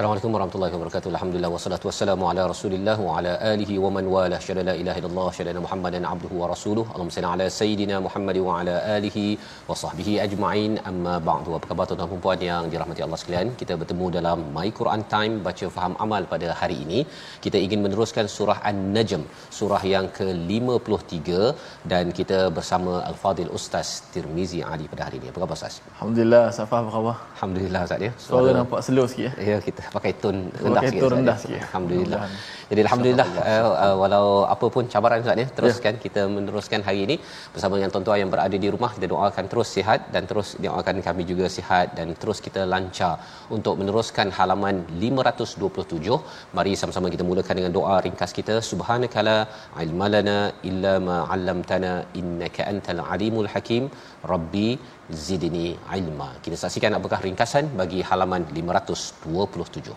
[0.00, 1.08] Assalamualaikum warahmatullahi wabarakatuh.
[1.14, 4.36] Alhamdulillah wassalatu wassalamu ala Rasulillah wa ala alihi wa man wala.
[4.44, 6.84] Syada la ilaha illallah, syada Muhammadan abduhu wa rasuluh.
[6.92, 9.24] Allahumma salli ala sayidina Muhammad wa ala alihi
[9.70, 10.72] wa sahbihi ajma'in.
[10.90, 11.50] Amma ba'du.
[11.58, 13.50] Apa khabar tuan-tuan dan puan yang dirahmati Allah sekalian?
[13.62, 17.02] Kita bertemu dalam My Quran Time baca faham amal pada hari ini.
[17.48, 19.28] Kita ingin meneruskan surah An-Najm,
[19.58, 21.28] surah yang ke-53
[21.94, 25.28] dan kita bersama Al-Fadil Ustaz Tirmizi Ali pada hari ini.
[25.34, 25.76] Apa khabar Ustaz?
[25.94, 27.16] Alhamdulillah, Safa apa khabar?
[27.36, 28.12] Alhamdulillah Ustaz ya.
[28.30, 29.32] Suara nampak slow sikit ya.
[29.52, 31.02] Ya kita pakai tone rendah Pakai sikit.
[31.02, 31.42] tone Ustaz, rendah ya.
[31.42, 31.60] sikit.
[31.66, 32.20] Alhamdulillah.
[32.70, 36.02] Jadi alhamdulillah uh, uh, walau apa pun cabaran Ustaz ya, teruskan ya.
[36.04, 37.16] kita meneruskan hari ini
[37.54, 41.24] bersama dengan tuan-tuan yang berada di rumah kita doakan terus sihat dan terus doakan kami
[41.30, 43.14] juga sihat dan terus kita lancar
[43.56, 46.20] untuk meneruskan halaman 527.
[46.58, 49.36] Mari sama-sama kita mulakan dengan doa ringkas kita subhanakala
[49.86, 50.38] ilmalana
[50.70, 51.92] illa ma 'allamtana
[52.22, 53.84] innaka antal alimul hakim
[54.34, 54.70] rabbi
[55.26, 55.66] zidni
[55.98, 56.28] ilma.
[56.44, 59.94] Kita saksikan apakah ringkasan bagi halaman 527.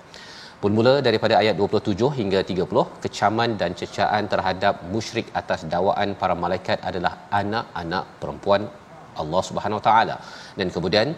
[0.61, 6.35] Pun mula daripada ayat 27 hingga 30, kecaman dan cecaan terhadap musyrik atas dakwaan para
[6.43, 8.63] malaikat adalah anak-anak perempuan
[9.21, 10.15] Allah Subhanahu Wa Taala.
[10.59, 11.09] Dan kemudian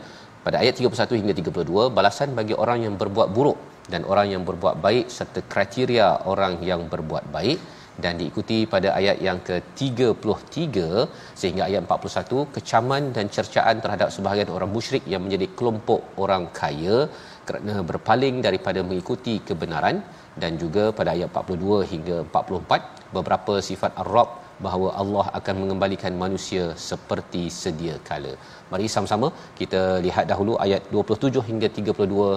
[0.45, 3.57] pada ayat 31 hingga 32, balasan bagi orang yang berbuat buruk
[3.93, 7.57] dan orang yang berbuat baik serta kriteria orang yang berbuat baik
[8.03, 10.77] dan diikuti pada ayat yang ke-33
[11.41, 16.97] sehingga ayat 41 kecaman dan cercaan terhadap sebahagian orang musyrik yang menjadi kelompok orang kaya
[17.47, 19.97] kerana berpaling daripada mengikuti kebenaran
[20.43, 24.31] dan juga pada ayat 42 hingga 44 beberapa sifat ar-rab
[24.65, 28.33] bahawa Allah akan mengembalikan manusia seperti sedia kala.
[28.71, 29.27] Mari sama-sama
[29.59, 32.29] kita lihat dahulu ayat 27 hingga 32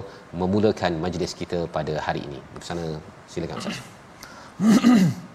[0.43, 2.41] memulakan majlis kita pada hari ini.
[2.57, 2.85] Bersama
[3.35, 3.81] silakan Ustaz.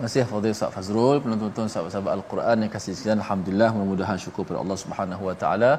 [0.00, 3.20] Terima kasih Fadil Ustaz Fazrul, penonton-penonton sahabat-sahabat Al-Quran yang kasih sekalian.
[3.22, 5.72] Alhamdulillah, mudah-mudahan syukur kepada Allah Subhanahu Wa Taala.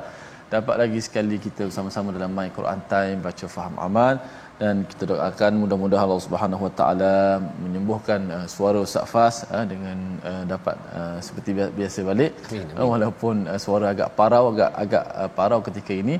[0.51, 4.21] Dapat lagi sekali kita bersama-sama dalam My Quran Time baca faham amal
[4.61, 7.15] dan kita doakan mudah-mudahan Allah Subhanahu Wa Taala
[7.63, 9.97] menyembuhkan uh, suara Ustaz Fas uh, dengan
[10.31, 12.31] uh, dapat uh, seperti biasa balik.
[12.77, 16.17] Uh, walaupun uh, suara agak parau agak agak uh, parau ketika ini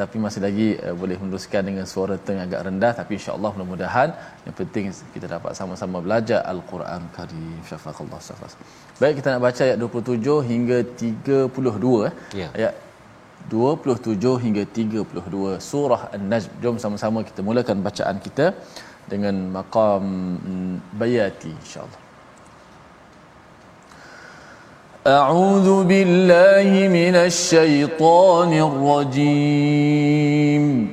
[0.00, 4.08] tapi masih lagi uh, boleh meneruskan dengan suara yang agak rendah tapi insya-Allah mudah-mudahan
[4.46, 4.84] yang penting
[5.14, 8.54] kita dapat sama-sama belajar Al-Quran Karim syafaqallah Ustaz Fas.
[9.00, 12.14] Baik kita nak baca ayat 27 hingga 32 eh.
[12.42, 12.48] Ya.
[12.58, 12.74] Ayat
[13.48, 16.52] 27 hingga 32 surah An-Najm.
[16.62, 18.46] Jom sama-sama kita mulakan bacaan kita
[19.12, 20.04] dengan maqam
[21.00, 22.00] bayati insya-Allah.
[25.06, 28.52] أعوذ بالله من الشيطان
[29.18, 30.90] الرجيم.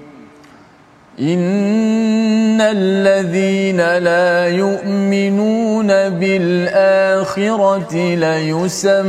[1.20, 9.08] إن الذين لا يؤمنون بالآخرة ليسمون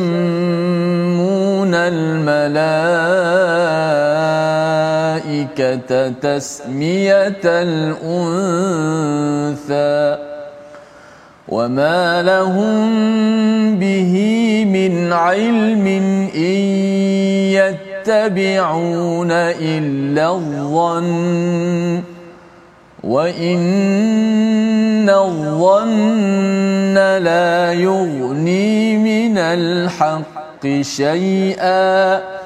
[1.74, 2.68] الملائكة
[6.08, 8.28] تسمية الأنثى.
[11.48, 12.88] وما لهم
[13.78, 14.14] به
[14.64, 15.86] من علم
[16.34, 16.58] إن
[17.56, 22.02] يتبعون إلا الظن
[23.04, 24.28] وإن
[25.08, 32.37] الظن لا يغني من الحق شيئا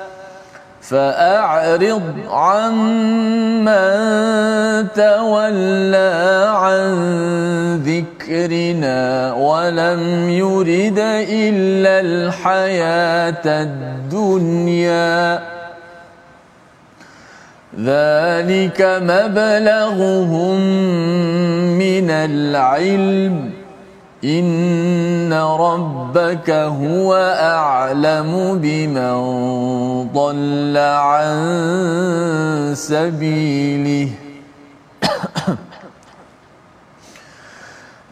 [0.93, 3.67] فأعرض عمن
[4.95, 6.85] تولى عن
[7.87, 10.99] ذكرنا ولم يرد
[11.29, 15.41] إلا الحياة الدنيا.
[17.81, 20.61] ذلك مبلغهم
[21.79, 23.62] من العلم.
[24.25, 29.15] إن ربك هو أعلم بمن
[30.15, 31.35] ضل عن
[32.75, 34.09] سبيله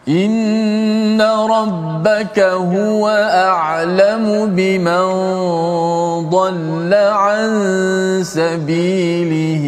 [0.07, 5.05] إن ربك هو أعلم بمن
[6.29, 7.49] ضل عن
[8.23, 9.65] سبيله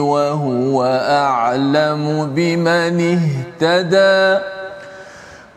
[0.00, 3.18] وهو أعلم بمن
[3.60, 4.55] اهتدى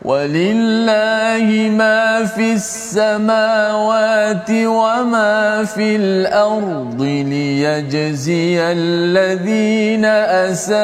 [0.04, 10.04] ولله ما في السماوات وما في الأرض ليجزي الذين
[10.48, 10.80] أساءوا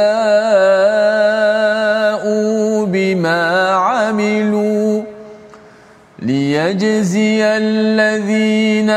[2.87, 5.03] بما عملوا
[6.23, 8.91] ليجزي الذين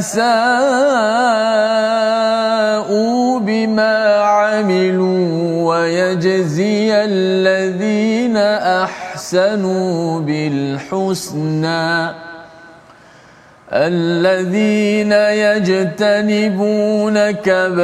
[0.00, 0.26] أساءوا
[3.40, 5.28] بما عملوا
[5.68, 8.15] ويجزي الذين
[9.26, 12.10] أحسنوا بالحسنى.
[13.72, 15.12] الذين
[15.52, 17.76] يجتنبون كبائر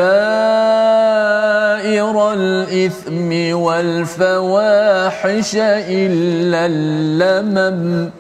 [2.33, 8.11] الإثم والفواحش إلا اللمم.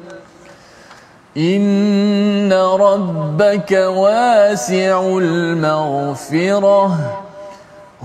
[1.36, 6.98] إن ربك واسع المغفرة.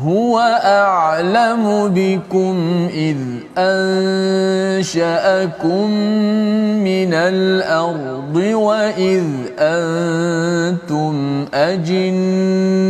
[0.05, 3.17] هو أعلم بكم إذ
[4.77, 5.11] أنشأكم
[6.83, 9.23] من الأرض وإذ
[9.59, 12.89] أنتم أجنة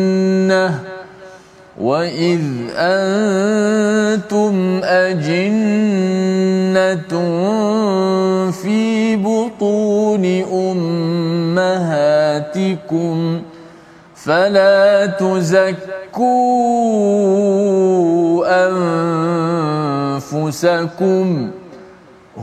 [1.82, 2.42] وإذ
[2.76, 5.78] أنتم أجنة
[8.52, 10.26] في بطون
[11.72, 13.42] أمهاتكم
[14.28, 16.28] فلا تزكوا
[20.18, 21.52] أنفسكم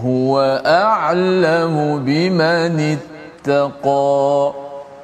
[0.04, 2.96] هو أعلم بمن
[3.44, 4.52] اتقى.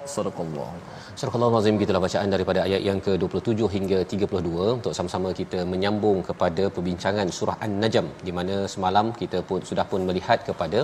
[0.06, 0.79] صدق الله.
[1.20, 6.64] Surah Al-Azim gitulah bacaan daripada ayat yang ke-27 hingga 32 untuk sama-sama kita menyambung kepada
[6.76, 10.78] perbincangan surah An-Najm di mana semalam kita pun sudah pun melihat kepada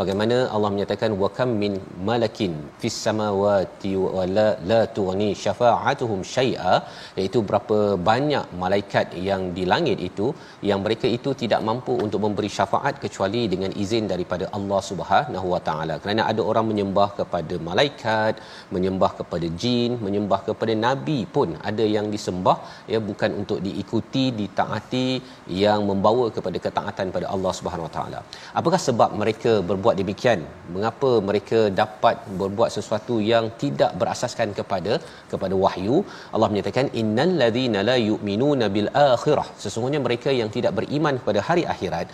[0.00, 1.74] bagaimana Allah menyatakan wa kam min
[2.10, 2.54] malakin
[2.84, 6.74] fis samawati wa la, la tughni syafa'atuhum syai'a.
[7.18, 7.78] Iaitu berapa
[8.10, 10.28] banyak malaikat yang di langit itu
[10.70, 15.62] yang mereka itu tidak mampu untuk memberi syafaat kecuali dengan izin daripada Allah Subhanahu wa
[15.68, 15.96] taala.
[16.06, 18.34] Kerana ada orang menyembah kepada malaikat
[18.78, 22.56] menyembah kepada jin jin menyembah kepada nabi pun ada yang disembah.
[22.92, 25.08] Ya bukan untuk diikuti ditaati
[25.62, 28.20] yang membawa kepada ketaatan pada Allah Subhanahu Wa Taala.
[28.60, 30.40] Apakah sebab mereka berbuat demikian?
[30.76, 34.92] Mengapa mereka dapat berbuat sesuatu yang tidak berasaskan kepada
[35.32, 35.98] kepada wahyu?
[36.34, 39.48] Allah menyatakan innal ladzina la yu'minuna bil akhirah.
[39.64, 42.08] Sesungguhnya mereka yang tidak beriman kepada hari akhirat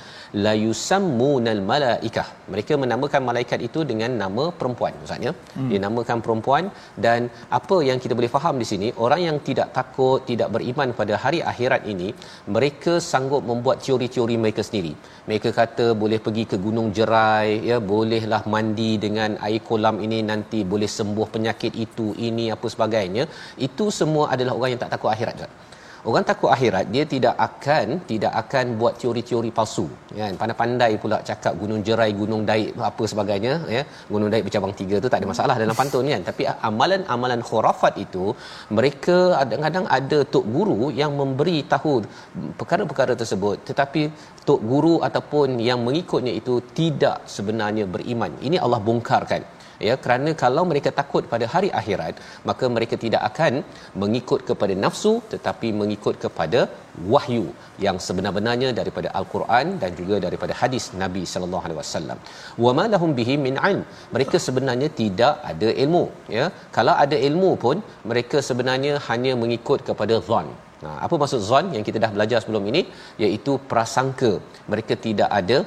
[0.45, 2.29] la yusammunal malaikah.
[2.53, 5.69] Mereka menamakan malaikat itu dengan nama perempuan maksudnya hmm.
[5.71, 6.65] dia namakan perempuan
[7.05, 7.21] dan
[7.59, 11.41] apa yang kita boleh faham di sini orang yang tidak takut tidak beriman pada hari
[11.53, 12.09] akhirat ini
[12.57, 14.93] mereka sanggup membuat teori-teori mereka sendiri.
[15.29, 20.61] Mereka kata boleh pergi ke gunung jerai ya bolehlah mandi dengan air kolam ini nanti
[20.75, 23.25] boleh sembuh penyakit itu ini apa sebagainya.
[23.69, 25.51] Itu semua adalah orang yang tak takut akhirat juga
[26.09, 29.87] orang takut akhirat dia tidak akan tidak akan buat teori-teori palsu.
[30.21, 33.83] Kan pandai-pandai pula cakap gunung jerai gunung daik apa sebagainya ya.
[34.13, 36.25] Gunung daik bercabang tiga tu tak ada masalah dalam pantun kan.
[36.31, 38.25] Tapi amalan-amalan khurafat itu
[38.79, 41.95] mereka kadang-kadang ada tok guru yang memberi tahu
[42.61, 43.59] perkara-perkara tersebut.
[43.71, 44.03] Tetapi
[44.49, 48.33] tok guru ataupun yang mengikutnya itu tidak sebenarnya beriman.
[48.49, 49.43] Ini Allah bongkarkan
[49.87, 52.15] ya kerana kalau mereka takut pada hari akhirat
[52.49, 53.55] maka mereka tidak akan
[54.03, 56.61] mengikut kepada nafsu tetapi mengikut kepada
[57.13, 57.47] wahyu
[57.85, 62.19] yang sebenar-benarnya daripada al-Quran dan juga daripada hadis Nabi sallallahu alaihi wasallam.
[62.65, 63.83] Wa ma lahum bihi min ilm.
[64.15, 66.05] Mereka sebenarnya tidak ada ilmu,
[66.39, 66.47] ya.
[66.77, 67.77] Kalau ada ilmu pun
[68.13, 70.49] mereka sebenarnya hanya mengikut kepada zon.
[70.85, 72.83] Nah, apa maksud zon yang kita dah belajar sebelum ini
[73.25, 74.33] iaitu prasangka.
[74.73, 75.59] Mereka tidak ada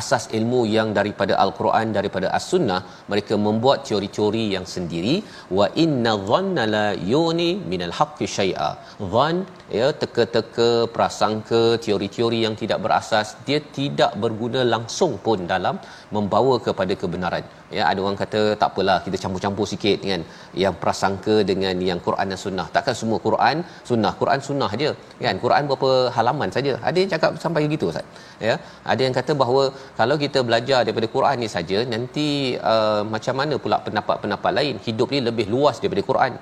[0.00, 2.80] asas ilmu yang daripada al-Quran daripada as-sunnah
[3.12, 5.16] mereka membuat teori-teori yang sendiri.
[5.58, 8.70] Wa inna dhanna la yuni minal haqqi syai'a.
[9.14, 9.36] Dhan
[9.78, 15.76] ya teka-teka prasangka teori-teori yang tidak berasas dia tidak berguna langsung pun dalam
[16.16, 17.44] membawa kepada kebenaran.
[17.76, 20.20] Ya ada orang kata tak apalah kita campur-campur sikit dengan
[20.62, 22.66] yang prasangka dengan yang Quran dan sunnah.
[22.74, 23.56] Takkan semua Quran
[23.90, 24.12] sunnah?
[24.20, 24.90] Quran sunnah aja
[25.26, 25.38] kan?
[25.44, 26.74] Quran berapa halaman saja.
[26.88, 28.06] Ada yang cakap sampai begitu ustaz.
[28.46, 28.54] Ya
[28.92, 29.64] ada yang kata bahawa
[30.00, 32.28] kalau kita belajar daripada Quran ni saja nanti
[32.72, 34.74] uh, macam mana pula pendapat-pendapat lain?
[34.86, 36.32] Hidup ni lebih luas daripada Quran.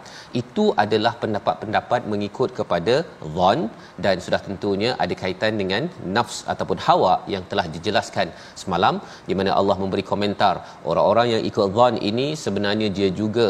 [0.43, 2.95] Itu adalah pendapat-pendapat mengikut kepada
[3.37, 3.61] zon
[4.05, 5.83] dan sudah tentunya ada kaitan dengan
[6.17, 8.29] nafs ataupun hawa yang telah dijelaskan
[8.63, 8.97] semalam
[9.29, 10.55] di mana Allah memberi komentar
[10.91, 13.49] orang-orang yang ikut zon ini sebenarnya dia juga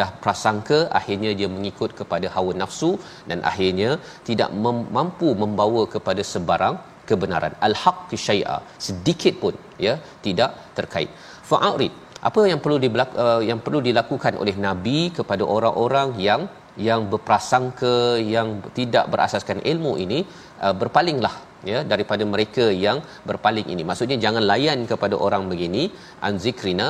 [0.00, 2.92] dah prasangka akhirnya dia mengikut kepada hawa nafsu
[3.30, 3.90] dan akhirnya
[4.28, 6.76] tidak mem- mampu membawa kepada sebarang
[7.10, 7.52] kebenaran.
[7.68, 9.54] Al-haq syai'a sedikit pun
[9.86, 9.94] ya
[10.26, 11.10] tidak terkait.
[11.50, 11.92] Fa'arid
[12.28, 16.40] apa yang perlu dibelak, uh, yang perlu dilakukan oleh nabi kepada orang-orang yang
[16.86, 17.96] yang berprasangka
[18.34, 20.20] yang tidak berasaskan ilmu ini
[20.64, 21.34] uh, berpalinglah
[21.70, 23.82] ya daripada mereka yang berpaling ini.
[23.90, 25.82] Maksudnya jangan layan kepada orang begini
[26.28, 26.88] anzikrina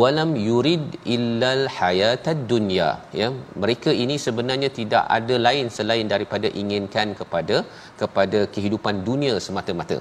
[0.00, 0.84] walam yurid
[1.16, 2.90] illal hayatad dunya.
[3.20, 3.30] Ya
[3.62, 7.58] mereka ini sebenarnya tidak ada lain selain daripada inginkan kepada
[8.02, 9.98] kepada kehidupan dunia semata-mata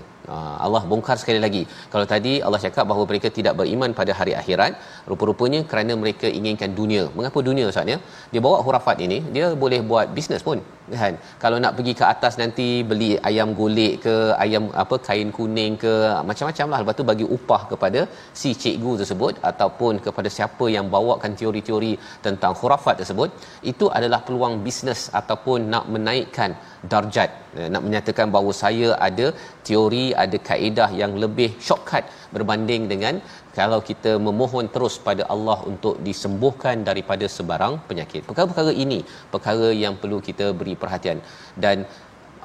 [0.68, 1.64] Allah bongkar sekali lagi.
[1.94, 4.74] Kalau tadi Allah cakap bahawa mereka tidak beriman pada hari akhirat,
[5.12, 7.04] rupa-rupanya kerana mereka inginkan dunia.
[7.18, 8.00] Mengapa dunia Ustaz ya?
[8.34, 10.60] Dia bawa hurafat ini, dia boleh buat bisnes pun.
[11.02, 11.14] Kan?
[11.44, 15.94] Kalau nak pergi ke atas nanti beli ayam golek ke, ayam apa kain kuning ke,
[16.30, 16.80] macam-macam lah.
[16.84, 18.02] Lepas tu bagi upah kepada
[18.42, 21.94] si cikgu tersebut ataupun kepada siapa yang bawakan teori-teori
[22.28, 23.30] tentang hurafat tersebut,
[23.72, 26.52] itu adalah peluang bisnes ataupun nak menaikkan
[26.92, 29.28] darjat eh, nak menyatakan bahawa saya ada
[29.68, 33.18] teori ada kaedah yang lebih shortcut berbanding dengan
[33.60, 38.22] kalau kita memohon terus pada Allah untuk disembuhkan daripada sebarang penyakit.
[38.30, 39.00] Perkara-perkara ini
[39.36, 41.20] perkara yang perlu kita beri perhatian
[41.66, 41.78] dan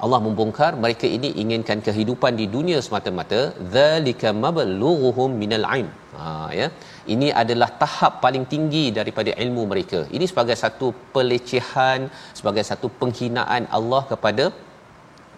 [0.03, 3.41] Allah membongkar mereka ini inginkan kehidupan di dunia semata-mata
[3.75, 5.89] zalika mablughuhum minal ilm.
[6.17, 6.29] Ha
[6.59, 6.67] ya.
[7.13, 10.05] Ini adalah tahap paling tinggi daripada ilmu mereka.
[10.15, 14.45] Ini sebagai satu pelecehan, sebagai satu penghinaan Allah kepada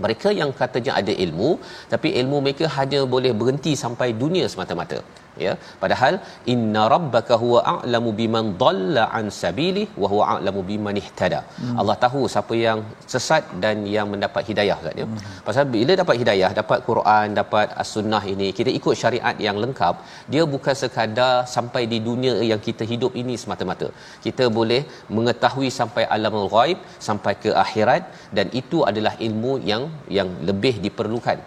[0.03, 1.49] mereka yang katanya ada ilmu
[1.91, 4.99] tapi ilmu mereka hanya boleh berhenti sampai dunia semata-mata
[5.45, 6.15] ya padahal
[6.53, 11.41] inna rabbaka huwa a'lamu biman dhalla an sabili wa huwa a'lamu biman ihtada.
[11.61, 11.75] Hmm.
[11.79, 12.81] Allah tahu siapa yang
[13.13, 15.05] sesat dan yang mendapat hidayah Ustaz ya.
[15.07, 15.19] Hmm.
[15.47, 19.95] pasal bila dapat hidayah dapat Quran dapat as-sunnah ini kita ikut syariat yang lengkap
[20.33, 23.87] dia bukan sekadar sampai di dunia yang kita hidup ini semata-mata.
[24.25, 24.81] Kita boleh
[25.17, 28.03] mengetahui sampai alamul ghaib sampai ke akhirat
[28.37, 29.83] dan itu adalah ilmu yang
[30.17, 31.39] yang lebih diperlukan.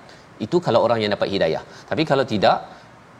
[0.44, 1.62] Itu kalau orang yang dapat hidayah.
[1.90, 2.56] Tapi kalau tidak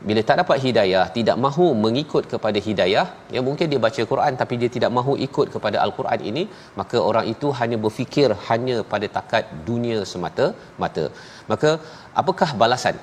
[0.09, 4.55] bila tak dapat hidayah tidak mahu mengikut kepada hidayah ya mungkin dia baca Quran tapi
[4.61, 6.43] dia tidak mahu ikut kepada al-Quran ini
[6.81, 11.07] maka orang itu hanya berfikir hanya pada takat dunia semata-mata
[11.53, 11.71] maka
[12.23, 12.97] apakah balasan?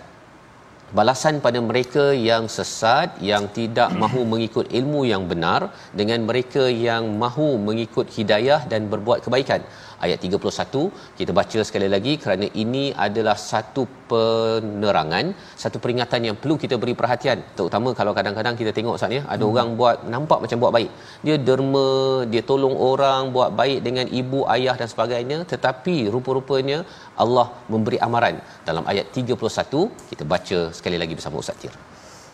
[0.97, 5.61] Balasan pada mereka yang sesat yang tidak mahu mengikut ilmu yang benar
[5.99, 9.61] dengan mereka yang mahu mengikut hidayah dan berbuat kebaikan
[10.05, 15.25] ayat 31 kita baca sekali lagi kerana ini adalah satu penerangan
[15.63, 17.39] satu peringatan yang perlu kita beri perhatian.
[17.57, 19.51] Terutama kalau kadang-kadang kita tengok saat ni ada hmm.
[19.51, 20.91] orang buat nampak macam buat baik.
[21.25, 21.89] Dia derma
[22.33, 26.79] dia tolong orang buat baik dengan ibu ayah dan sebagainya tetapi rupa-rupanya
[27.23, 28.37] Allah memberi amaran.
[28.69, 31.75] Dalam ayat 31 kita baca sekali lagi bersama Ustaz Tir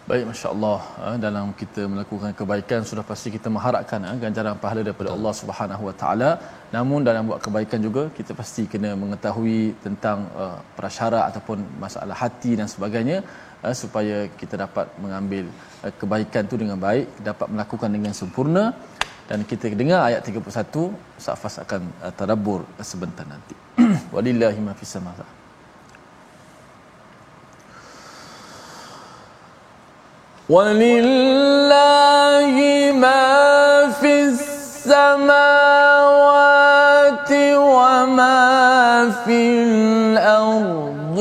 [0.09, 0.79] Baik, Masya Allah.
[1.07, 5.83] Eh, dalam kita melakukan kebaikan, sudah pasti kita mengharapkan eh, ganjaran pahala daripada Allah Subhanahu
[5.87, 6.29] Wa Taala.
[6.75, 12.51] Namun dalam buat kebaikan juga, kita pasti kena mengetahui tentang uh, prasyarat ataupun masalah hati
[12.59, 13.17] dan sebagainya
[13.61, 15.45] uh, supaya kita dapat mengambil
[15.85, 18.65] uh, kebaikan itu dengan baik, dapat melakukan dengan sempurna.
[19.29, 20.89] Dan kita dengar ayat 31,
[21.25, 23.53] Safas akan uh, tadabbur sebentar nanti.
[24.15, 24.97] Walillahi ma fis
[30.49, 32.45] ولله
[32.97, 35.29] ما في السماوات
[37.55, 41.17] وما في الأرض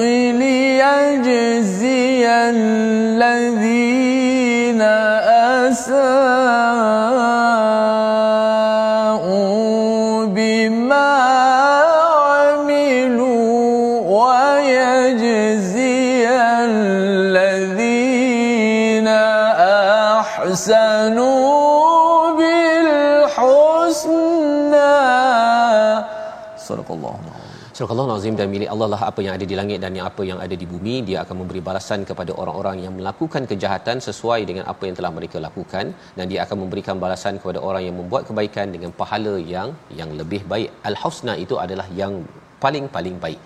[27.79, 30.23] Surah Allah Azim dan milik Allah lah apa yang ada di langit dan yang apa
[30.29, 30.95] yang ada di bumi.
[31.09, 35.39] Dia akan memberi balasan kepada orang-orang yang melakukan kejahatan sesuai dengan apa yang telah mereka
[35.45, 39.69] lakukan dan dia akan memberikan balasan kepada orang yang membuat kebaikan dengan pahala yang
[40.01, 40.71] yang lebih baik.
[40.91, 42.17] Al-Husna itu adalah yang
[42.65, 43.39] paling-paling baik.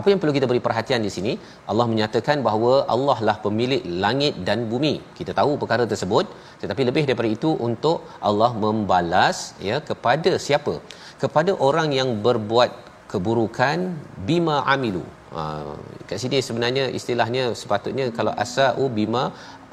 [0.00, 1.34] Apa yang perlu kita beri perhatian di sini?
[1.72, 4.94] Allah menyatakan bahawa Allah lah pemilik langit dan bumi.
[5.18, 6.26] Kita tahu perkara tersebut,
[6.62, 7.98] tetapi lebih daripada itu untuk
[8.30, 10.76] Allah membalas ya kepada siapa?
[11.24, 13.78] Kepada orang yang berbuat keburukan
[14.28, 15.04] bima amilu.
[15.32, 15.42] Ha,
[16.08, 19.22] kat sini sebenarnya istilahnya sepatutnya kalau asau bima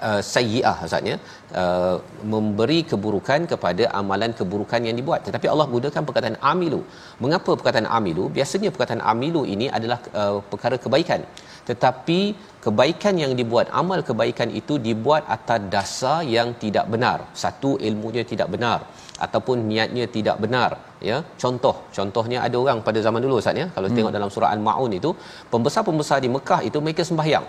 [0.08, 1.15] uh, sayyi'ah maksudnya
[1.62, 1.96] uh,
[2.34, 5.27] memberi keburukan kepada amalan keburukan yang dibuat.
[5.27, 6.81] Tetapi Allah gunakan perkataan amilu.
[7.24, 8.25] Mengapa perkataan amilu?
[8.38, 11.24] Biasanya perkataan amilu ini adalah uh, perkara kebaikan.
[11.69, 12.19] Tetapi
[12.65, 17.17] kebaikan yang dibuat amal kebaikan itu dibuat atas dasar yang tidak benar.
[17.43, 18.79] Satu ilmunya tidak benar
[19.26, 20.72] ataupun niatnya tidak benar
[21.10, 21.18] ya.
[21.42, 23.68] Contoh contohnya ada orang pada zaman dulu Ustaz ya.
[23.76, 23.96] Kalau hmm.
[23.96, 25.12] tengok dalam surah al-maun itu
[25.54, 27.46] pembesar-pembesar di Mekah itu mereka sembahyang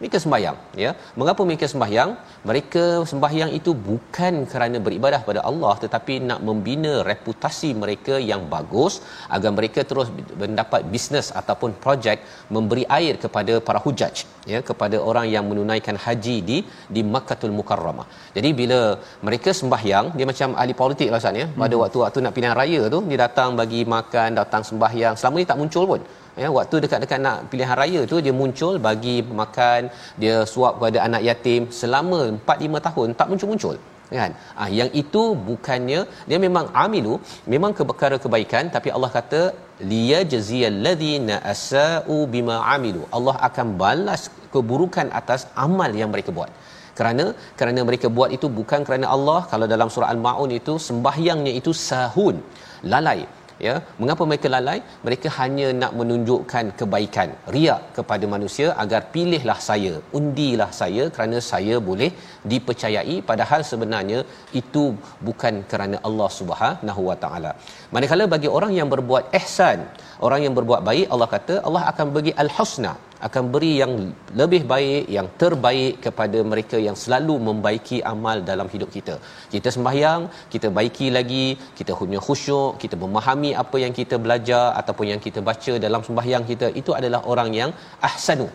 [0.00, 0.90] mereka sembahyang ya.
[1.20, 2.10] Mengapa mereka sembahyang?
[2.50, 8.94] Mereka sembahyang itu bukan kerana beribadah pada Allah tetapi nak membina reputasi mereka yang bagus
[9.36, 10.08] agar mereka terus
[10.42, 12.18] mendapat bisnes ataupun projek
[12.56, 14.14] memberi air kepada para hujaj
[14.52, 16.58] ya kepada orang yang menunaikan haji di
[16.94, 18.06] di Makkahul Mukarramah.
[18.36, 18.80] Jadi bila
[19.28, 21.46] mereka sembahyang dia macam ahli politik lah Ustaz ya.
[21.62, 21.82] Pada hmm.
[21.82, 25.84] waktu-waktu nak pilihan raya tu dia datang bagi makan datang sembahyang selama ni tak muncul
[25.92, 26.00] pun
[26.42, 29.90] ya waktu dekat-dekat nak pilihan raya tu dia muncul bagi makan
[30.22, 33.76] dia suap kepada anak yatim selama 4 5 tahun tak muncul-muncul
[34.20, 34.32] kan?
[34.62, 37.14] Ah yang itu bukannya dia memang amilu
[37.54, 39.42] memang kebekara kebaikan tapi Allah kata
[39.92, 43.02] liyajziyal ladzina asau bima amilu.
[43.16, 44.22] Allah akan balas
[44.54, 46.50] keburukan atas amal yang mereka buat.
[46.98, 47.24] Kerana
[47.58, 49.40] kerana mereka buat itu bukan kerana Allah.
[49.50, 52.36] Kalau dalam surah al-maun itu sembahyangnya itu sahun
[52.92, 53.20] lalai
[53.66, 53.74] ya?
[54.00, 54.78] Mengapa mereka lalai?
[55.06, 61.76] Mereka hanya nak menunjukkan kebaikan riak kepada manusia agar pilihlah saya undilah saya kerana saya
[61.88, 62.10] boleh
[62.52, 63.16] dipercayai.
[63.30, 64.20] Padahal sebenarnya
[64.62, 64.84] itu
[65.28, 67.52] bukan kerana Allah Subhanahu Wa Taala.
[67.96, 69.80] Manakala bagi orang yang berbuat ihsan
[70.26, 72.92] orang yang berbuat baik Allah kata Allah akan bagi al-husna
[73.26, 73.92] akan beri yang
[74.40, 79.16] lebih baik yang terbaik kepada mereka yang selalu membaiki amal dalam hidup kita.
[79.54, 80.22] Kita sembahyang
[80.54, 81.46] kita baiki lagi
[81.78, 86.46] kita punya khusyuk kita memahami apa yang kita belajar ataupun yang kita baca dalam sembahyang
[86.52, 87.70] kita itu adalah orang yang
[88.08, 88.48] ahsanu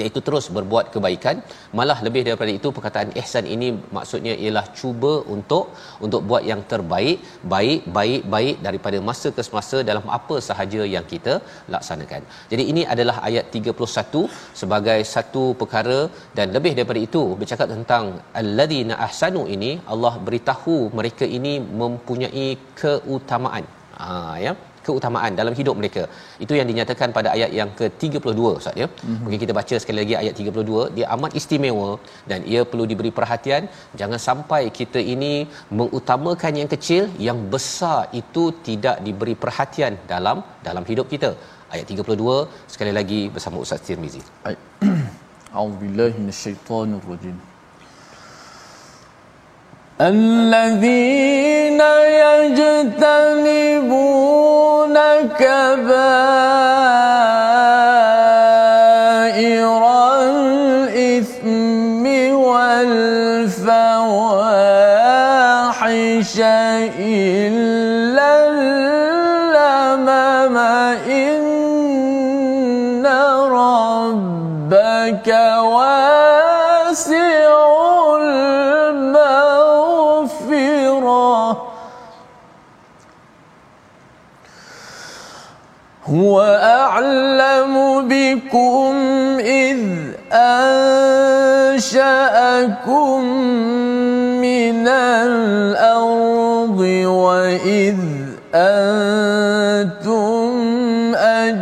[0.00, 1.36] iaitu terus berbuat kebaikan.
[1.78, 5.64] Malah lebih daripada itu perkataan ihsan ini maksudnya ialah cuba untuk
[6.06, 7.18] untuk buat yang terbaik
[7.54, 11.34] baik baik baik daripada masa ke semasa dalam apa sahaja yang kita
[11.74, 12.22] laksanakan.
[12.52, 14.24] Jadi ini adalah ayat 31
[14.62, 16.00] sebagai satu perkara
[16.38, 18.06] dan lebih daripada itu bercakap tentang
[18.40, 22.48] alladzina ahsanu ini Allah beritahu mereka ini mempunyai
[22.80, 23.66] keutamaan.
[24.00, 24.08] Ha
[24.46, 24.52] ya
[24.85, 26.03] keutamaan dalam hidup mereka.
[26.43, 28.87] Itu yang dinyatakan pada ayat yang ke-32 Ustaz ya.
[28.89, 29.17] Mm-hmm.
[29.23, 31.89] Mungkin kita baca sekali lagi ayat 32, dia amat istimewa
[32.31, 33.63] dan ia perlu diberi perhatian.
[34.01, 35.33] Jangan sampai kita ini
[35.79, 41.31] mengutamakan yang kecil, yang besar itu tidak diberi perhatian dalam dalam hidup kita.
[41.73, 42.37] Ayat 32
[42.75, 44.23] sekali lagi bersama Ustaz Tirmizi.
[45.57, 47.37] A'udzubillahi minasyaitonirrajim.
[49.95, 53.18] الذين يجتنبون
[92.80, 93.24] أنشأكم
[94.40, 97.96] من الأرض وإذ
[98.54, 100.00] أنتم
[101.14, 101.60] أجنة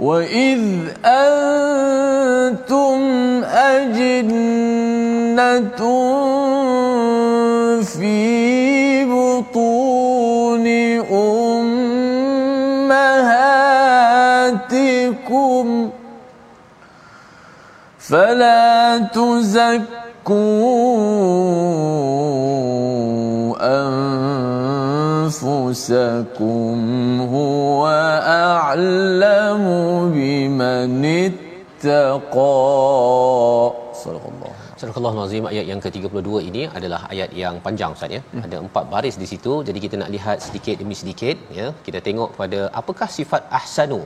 [0.00, 0.62] وإذ
[1.04, 3.00] أنتم
[3.44, 4.84] أجنة
[18.14, 19.74] فلا تزكوا
[25.74, 26.76] أنفسكم
[27.32, 27.86] هو
[28.26, 29.64] أعلم
[30.14, 31.43] بمن اتقى.
[31.86, 32.50] taqwa
[34.02, 38.20] sallallahu Surah Al-Azim ayat yang ke-32 ini adalah ayat yang panjang Ustaz ya.
[38.32, 38.42] Hmm.
[38.46, 39.52] Ada empat baris di situ.
[39.68, 41.66] Jadi kita nak lihat sedikit demi sedikit ya.
[41.86, 44.00] Kita tengok pada apakah sifat ahsanu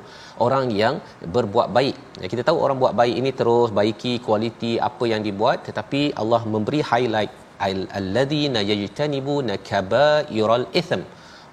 [0.47, 0.97] orang yang
[1.37, 1.97] berbuat baik.
[2.23, 6.43] Ya, kita tahu orang buat baik ini terus baiki kualiti apa yang dibuat tetapi Allah
[6.55, 7.33] memberi highlight
[8.01, 11.03] alladzina yajtanibu nakaba'iral itham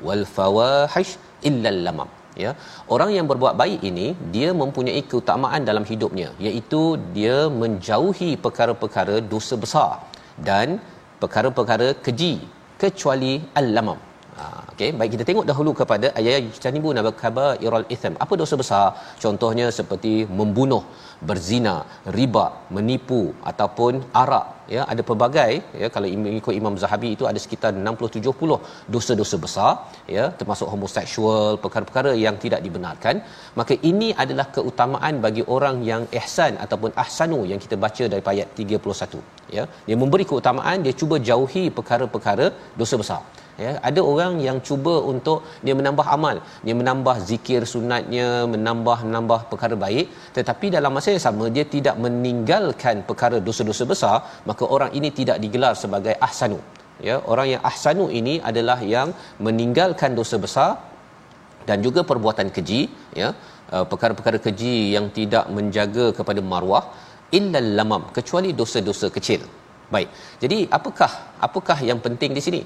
[0.08, 1.16] wal fawahish
[1.50, 2.12] illa lamam
[2.44, 2.52] ya.
[2.96, 6.82] Orang yang berbuat baik ini dia mempunyai keutamaan dalam hidupnya iaitu
[7.18, 9.92] dia menjauhi perkara-perkara dosa besar
[10.50, 10.80] dan
[11.22, 12.34] perkara-perkara keji
[12.84, 14.00] kecuali al-lamam
[14.38, 18.14] Ha, okey, baik kita tengok dahulu kepada ayat janibu nabakaba iral itham.
[18.24, 18.86] Apa dosa besar?
[19.24, 20.82] Contohnya seperti membunuh,
[21.30, 21.76] berzina,
[22.18, 22.46] riba,
[22.76, 23.22] menipu
[23.52, 24.48] ataupun arak.
[24.74, 26.08] Ya, ada pelbagai ya kalau
[26.40, 28.58] ikut Imam Zahabi itu ada sekitar 60 70
[28.94, 29.72] dosa-dosa besar
[30.16, 33.16] ya termasuk homoseksual, perkara-perkara yang tidak dibenarkan.
[33.62, 38.50] Maka ini adalah keutamaan bagi orang yang ihsan ataupun ahsanu yang kita baca dari ayat
[38.60, 39.24] 31
[39.58, 39.66] ya.
[39.88, 42.48] Dia memberi keutamaan, dia cuba jauhi perkara-perkara
[42.84, 43.24] dosa besar
[43.64, 46.38] ya ada orang yang cuba untuk dia menambah amal.
[46.66, 50.08] Dia menambah zikir sunatnya menambah menambah perkara baik.
[50.38, 54.16] Tetapi dalam masa yang sama dia tidak meninggalkan perkara dosa-dosa besar
[54.50, 56.60] maka orang ini tidak digelar sebagai ahsanu.
[57.08, 59.10] Ya orang yang ahsanu ini adalah yang
[59.48, 60.70] meninggalkan dosa besar
[61.70, 62.82] dan juga perbuatan keji
[63.22, 63.30] ya
[63.76, 66.86] uh, perkara-perkara keji yang tidak menjaga kepada maruah
[67.38, 69.44] illal lamam kecuali dosa-dosa kecil.
[69.94, 70.10] Baik.
[70.44, 71.12] Jadi apakah
[71.48, 72.62] apakah yang penting di sini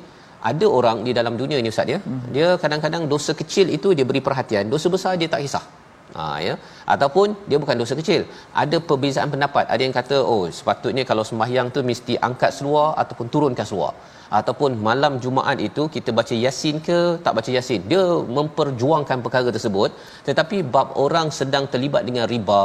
[0.51, 1.99] ada orang di dalam dunia ni ustaz ya.
[1.99, 2.21] Hmm.
[2.35, 4.71] dia kadang-kadang dosa kecil itu dia beri perhatian.
[4.73, 5.65] Dosa besar dia tak kisah.
[6.17, 6.53] Ha ya.
[6.93, 8.21] Ataupun dia bukan dosa kecil.
[8.61, 9.65] Ada perbezaan pendapat.
[9.73, 13.93] Ada yang kata oh sepatutnya kalau sembahyang tu mesti angkat seluar ataupun turunkan seluar.
[14.39, 17.81] Ataupun malam Jumaat itu kita baca Yasin ke tak baca Yasin.
[17.91, 18.03] Dia
[18.37, 19.91] memperjuangkan perkara tersebut.
[20.27, 22.63] Tetapi bab orang sedang terlibat dengan riba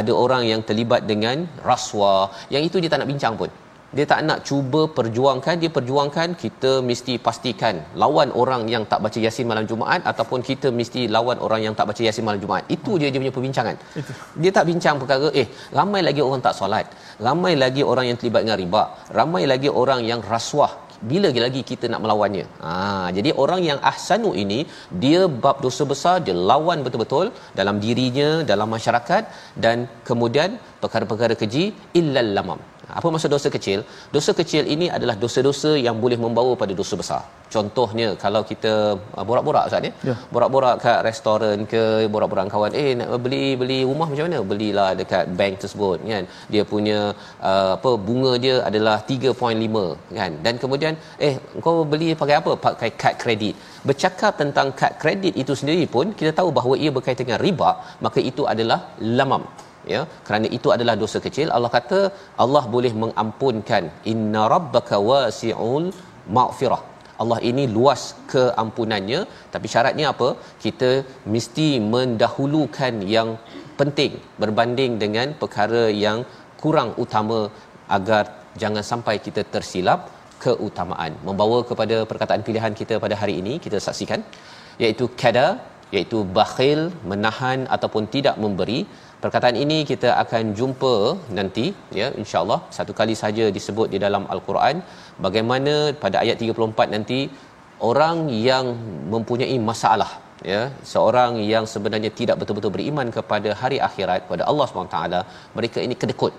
[0.00, 2.22] ada orang yang terlibat dengan rasuah
[2.54, 3.50] yang itu dia tak nak bincang pun
[3.96, 9.18] dia tak nak cuba perjuangkan dia perjuangkan kita mesti pastikan lawan orang yang tak baca
[9.24, 12.64] yasin malam jumaat ataupun kita mesti lawan orang yang tak baca yasin malam jumaat.
[12.76, 13.76] Itu dia dia punya perbincangan.
[14.00, 14.12] Itu.
[14.42, 15.46] dia tak bincang perkara eh
[15.78, 16.86] ramai lagi orang tak solat
[17.26, 18.82] ramai lagi orang yang terlibat dengan riba
[19.18, 20.72] ramai lagi orang yang rasuah.
[21.10, 22.44] Bila lagi kita nak melawannya?
[22.64, 22.72] Ha,
[23.16, 24.58] jadi orang yang ahsanu ini
[25.02, 27.26] dia bab dosa besar dia lawan betul-betul
[27.58, 29.22] dalam dirinya dalam masyarakat
[29.64, 31.64] dan kemudian perkara-perkara keji
[32.00, 32.60] illal lamam
[32.98, 33.80] apa maksud dosa kecil?
[34.14, 37.22] Dosa kecil ini adalah dosa-dosa yang boleh membawa pada dosa besar.
[37.54, 38.72] Contohnya kalau kita
[39.18, 39.92] uh, borak-borak Ustaz ya.
[40.08, 40.14] ya.
[40.34, 41.82] Borak-borak kat restoran ke
[42.14, 44.40] borak-borak kawan, eh nak beli beli rumah macam mana?
[44.52, 46.24] Belilah dekat bank tersebut kan.
[46.52, 46.98] Dia punya
[47.50, 50.32] uh, apa bunga dia adalah 3.5 kan.
[50.44, 50.94] Dan kemudian
[51.28, 51.34] eh
[51.66, 52.54] kau beli pakai apa?
[52.66, 53.54] Pakai kad kredit.
[53.88, 57.70] Bercakap tentang kad kredit itu sendiri pun kita tahu bahawa ia berkaitan dengan riba,
[58.06, 58.80] maka itu adalah
[59.20, 59.44] lamam
[59.94, 61.48] ya kerana itu adalah dosa kecil.
[61.56, 62.00] Allah kata
[62.44, 65.86] Allah boleh mengampunkan inna rabbaka wasi'ul
[66.38, 66.82] maghfirah
[67.22, 69.20] Allah ini luas keampunannya.
[69.54, 70.28] Tapi syaratnya apa?
[70.64, 70.90] Kita
[71.34, 73.28] mesti mendahulukan yang
[73.80, 76.18] penting berbanding dengan perkara yang
[76.62, 77.40] kurang utama
[77.96, 78.24] agar
[78.62, 80.00] jangan sampai kita tersilap
[80.44, 81.12] keutamaan.
[81.28, 84.20] Membawa kepada perkataan pilihan kita pada hari ini kita saksikan
[84.84, 85.46] iaitu kada
[85.94, 88.78] iaitu bakhil menahan ataupun tidak memberi
[89.22, 90.94] perkataan ini kita akan jumpa
[91.38, 91.64] nanti
[92.00, 92.60] ya insyaallah.
[92.76, 94.76] Satu kali saja disebut di dalam al-Quran.
[95.26, 97.20] Bagaimana pada ayat 34 nanti
[97.90, 98.66] orang yang
[99.14, 100.10] mempunyai masalah
[100.52, 100.60] ya
[100.92, 104.98] seorang yang sebenarnya tidak betul-betul beriman kepada hari akhirat kepada Allah SWT
[105.58, 106.34] mereka ini kedekut.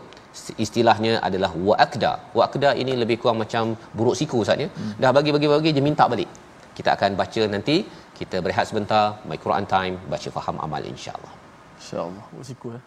[0.66, 4.70] Istilahnya adalah waqda waqda ini lebih kurang macam buruk siku ustaz ya.
[4.80, 4.94] Hmm.
[5.04, 6.30] dah bagi-bagi bagi je minta balik.
[6.78, 7.78] Kita akan baca nanti.
[8.20, 9.06] Kita berehat sebentar.
[9.30, 9.96] My Quran time.
[10.14, 11.43] Baca faham amal insyaallah
[11.94, 12.82] insyaallah siku ya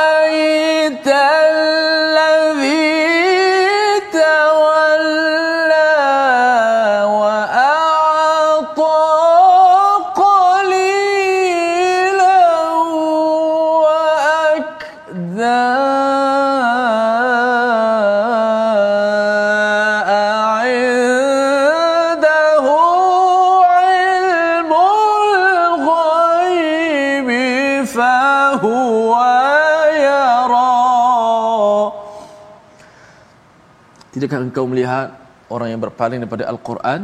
[34.32, 35.08] tidakkah engkau melihat
[35.52, 37.00] orang yang berpaling daripada al-Quran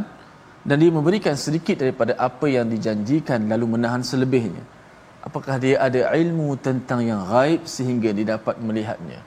[0.64, 4.64] dan dia memberikan sedikit daripada apa yang dijanjikan lalu menahan selebihnya?
[5.28, 9.20] Apakah dia ada ilmu tentang yang gaib sehingga dia dapat melihatnya?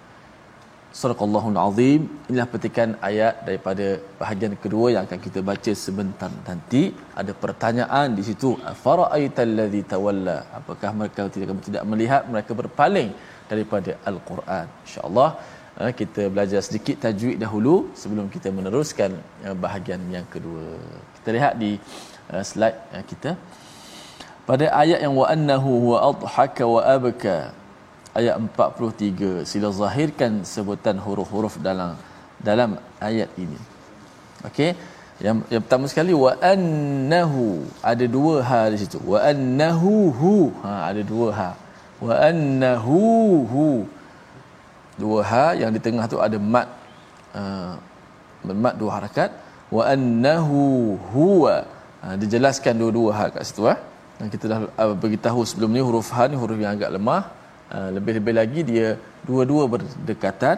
[0.99, 2.01] Surahul Azim.
[2.27, 6.83] Inilah petikan ayat daripada bahagian kedua yang akan kita baca sebentar nanti.
[7.21, 8.49] Ada pertanyaan di situ.
[8.73, 10.37] Afara'aital ladzi tawalla?
[10.59, 11.63] Apakah mereka tidak?
[11.69, 13.09] Tidak melihat mereka berpaling
[13.51, 14.65] daripada al-Quran?
[14.83, 15.29] Insyaallah
[15.79, 19.11] kita belajar sedikit tajwid dahulu sebelum kita meneruskan
[19.45, 20.77] eh, bahagian yang kedua.
[21.17, 21.71] Kita lihat di
[22.33, 23.33] eh, slide kita.
[24.49, 27.35] Pada ayat yang wa annahu huwa adhaka wa abka
[28.19, 31.95] ayat 43 sila zahirkan sebutan huruf-huruf dalam
[32.41, 33.59] dalam ayat ini.
[34.49, 34.75] Okey?
[35.21, 38.97] Yang yang pertama sekali wa annahu ada dua ha di situ.
[39.05, 40.33] Wa annahu hu
[40.65, 41.49] ha ada dua ha.
[42.01, 43.01] Wa annahu
[43.53, 43.65] hu
[45.03, 46.67] dua ha yang di tengah tu ada mat
[47.39, 47.73] uh,
[48.65, 49.31] mat dua harakat.
[49.75, 50.61] Wa annahu
[51.13, 51.55] huwa
[52.03, 53.77] ha, dijelaskan dua-dua ha kat situ ah.
[54.19, 57.21] Dan kita dah uh, beritahu sebelum ni huruf ha ni huruf yang agak lemah.
[57.71, 58.87] Ah, lebih-lebih lagi dia
[59.27, 60.57] dua-dua berdekatan.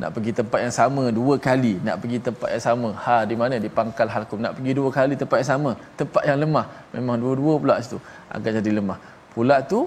[0.00, 1.74] Nak pergi tempat yang sama dua kali.
[1.86, 3.56] Nak pergi tempat yang sama ha di mana?
[3.64, 6.66] Di pangkal halkum nak pergi dua kali tempat yang sama tempat yang lemah.
[6.92, 7.98] Memang dua-dua pula situ
[8.36, 8.98] agak jadi lemah.
[9.32, 9.80] Pula tu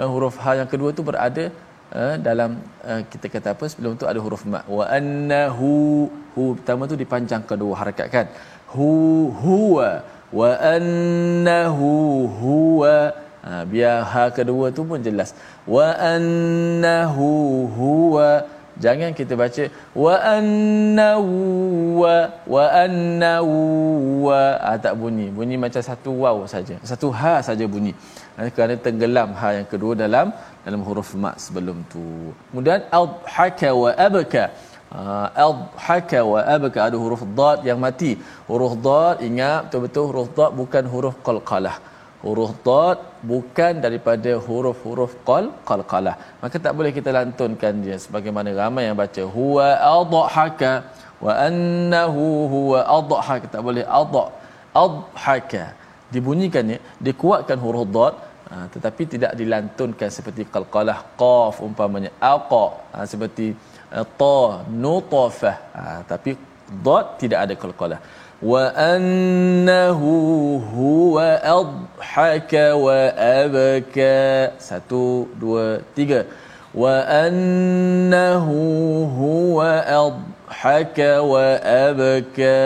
[0.00, 1.44] uh, huruf ha yang kedua tu berada
[1.92, 4.60] uh, dalam uh, kita kata apa sebelum tu ada huruf ma.
[4.66, 8.26] Wa annahu hu pertama tu dipanjangkan dua harakat kan?
[8.74, 8.90] Hu
[9.44, 10.02] huwa.
[10.32, 11.92] Wa annahu
[12.40, 12.96] huwa.
[13.46, 15.30] Ha, biar ha kedua tu pun jelas.
[15.62, 17.30] Wa annahu
[17.78, 18.42] huwa
[18.84, 19.64] jangan kita baca
[20.04, 21.32] wa annahu
[22.02, 22.14] wa
[22.54, 23.54] wa annahu
[24.28, 24.40] wa.
[24.66, 25.26] Ha, tak bunyi.
[25.38, 26.76] Bunyi macam satu waw saja.
[26.90, 27.92] Satu ha saja bunyi.
[28.36, 30.28] Ha, kerana tenggelam ha yang kedua dalam
[30.66, 32.04] dalam huruf mak sebelum tu.
[32.50, 34.44] Kemudian adhaka wa abka
[34.98, 38.12] uh, adhaka wa abka ada huruf dad yang mati.
[38.50, 41.76] Huruf dad ingat betul-betul huruf dad bukan huruf qalqalah
[42.26, 42.98] huruf dad
[43.30, 46.14] bukan daripada huruf-huruf qal qalqalah.
[46.42, 50.72] Maka tak boleh kita lantunkan dia sebagaimana ramai yang baca huwa adhaka
[51.24, 53.46] wa annahu huwa adhaka.
[53.54, 54.24] Tak boleh adha
[54.84, 55.64] adhaka.
[56.14, 58.14] Dibunyikannya dikuatkan huruf dad
[58.50, 63.46] ha, tetapi tidak dilantunkan seperti qalqalah qaf umpamanya aqa ha, seperti
[63.96, 64.36] uh, ta
[64.84, 65.56] nutafah.
[65.78, 66.32] Ha, tapi
[66.86, 68.00] dad tidak ada qalqalah
[68.42, 70.00] وأنه
[70.76, 71.16] هو
[72.16, 76.24] adhaka wa abaka satu dua tiga
[76.74, 78.56] wa annahu
[79.06, 82.56] huwa adhaka wa abaka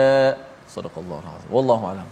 [0.67, 2.07] sadaqallahu alazim wallahu a'lam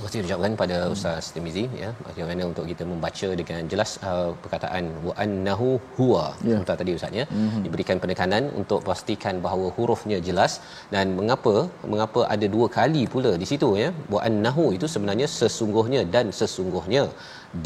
[0.00, 0.92] Terima kasih ucapkan pada hmm.
[0.94, 6.56] Ustaz Timizi ya bagaimana untuk kita membaca dengan jelas uh, perkataan wa annahu huwa yeah.
[6.60, 7.62] seperti tadi Ustaz ya mm-hmm.
[7.64, 10.52] diberikan penekanan untuk pastikan bahawa hurufnya jelas
[10.94, 11.54] dan mengapa
[11.92, 17.04] mengapa ada dua kali pula di situ ya wa annahu itu sebenarnya sesungguhnya dan sesungguhnya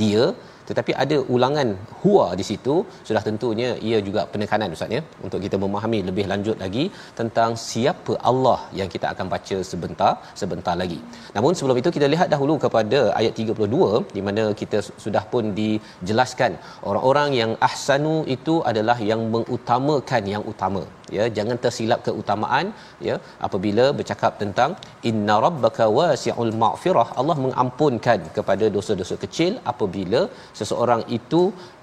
[0.00, 0.24] dia
[0.68, 1.68] tetapi ada ulangan
[2.03, 2.74] huwa di situ.
[3.09, 6.85] Sudah tentunya ia juga penekanan ustaz ya untuk kita memahami lebih lanjut lagi
[7.20, 10.98] tentang siapa Allah yang kita akan baca sebentar sebentar lagi.
[11.37, 16.53] Namun sebelum itu kita lihat dahulu kepada ayat 32 di mana kita sudah pun dijelaskan
[16.90, 20.85] orang-orang yang ahsanu itu adalah yang mengutamakan yang utama
[21.16, 22.66] ya jangan tersilap keutamaan
[23.08, 24.70] ya apabila bercakap tentang
[25.10, 27.06] inna rabbaka wasi'ul maghfirah.
[27.20, 30.20] Allah mengampunkan kepada dosa-dosa kecil apabila
[30.60, 31.42] seseorang itu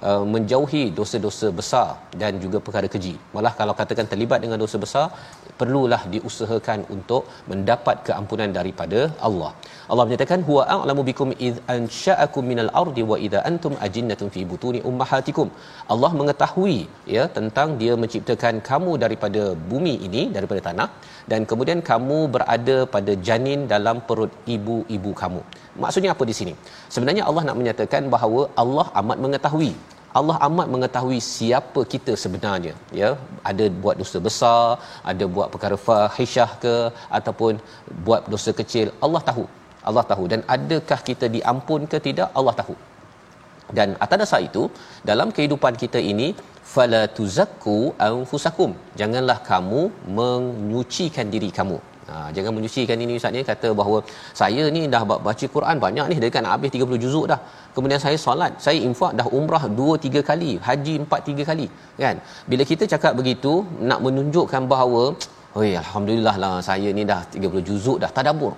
[0.09, 1.89] uh, menjauhi dosa-dosa besar
[2.21, 3.15] dan juga perkara keji.
[3.35, 5.05] Malah kalau katakan terlibat dengan dosa besar
[5.61, 9.51] perlulah diusahakan untuk mendapat keampunan daripada Allah.
[9.91, 14.79] Allah menyatakan huwa a'lamu bikum id ansha'akum minal ardi wa idza antum ajinnatun fi butuni
[14.89, 15.47] ummahatikum.
[15.93, 16.77] Allah mengetahui
[17.15, 20.89] ya tentang dia menciptakan kamu daripada bumi ini daripada tanah
[21.31, 25.41] dan kemudian kamu berada pada janin dalam perut ibu-ibu kamu.
[25.85, 26.53] Maksudnya apa di sini?
[26.95, 29.73] Sebenarnya Allah nak menyatakan bahawa Allah amat mengetahui
[30.19, 33.09] Allah amat mengetahui siapa kita sebenarnya ya.
[33.49, 34.65] Ada buat dosa besar
[35.11, 36.75] ada buat perkara fahisyah ke
[37.19, 37.53] ataupun
[38.07, 39.45] buat dosa kecil Allah tahu.
[39.89, 40.23] Allah tahu.
[40.31, 42.75] Dan adakah kita diampun ke tidak Allah tahu.
[43.77, 44.63] Dan atas dasar itu
[45.09, 46.27] dalam kehidupan kita ini
[46.73, 47.77] fala tuzakku
[48.09, 48.73] anfusakum.
[48.99, 49.81] Janganlah kamu
[50.17, 51.79] menyucikan diri kamu
[52.11, 53.97] Ha, jangan menyucikan ini ustaz ni kata bahawa
[54.39, 57.39] saya ni dah baca Quran banyak ni dekat nak habis 30 juzuk dah.
[57.75, 61.67] Kemudian saya solat, saya infak dah umrah 2 3 kali, haji 4 3 kali,
[62.03, 62.17] kan?
[62.51, 63.53] Bila kita cakap begitu
[63.89, 65.03] nak menunjukkan bahawa,
[65.59, 68.53] "Oi, alhamdulillah lah saya ni dah 30 juzuk dah tadabbur."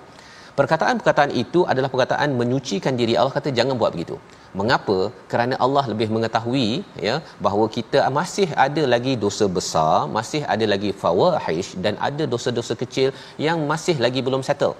[0.58, 3.14] Perkataan-perkataan itu adalah perkataan menyucikan diri.
[3.20, 4.16] Allah kata jangan buat begitu.
[4.60, 4.98] Mengapa?
[5.30, 6.68] Kerana Allah lebih mengetahui
[7.06, 7.14] ya
[7.44, 13.08] bahawa kita masih ada lagi dosa besar masih ada lagi fawahish dan ada dosa-dosa kecil
[13.46, 14.76] yang masih lagi belum settle.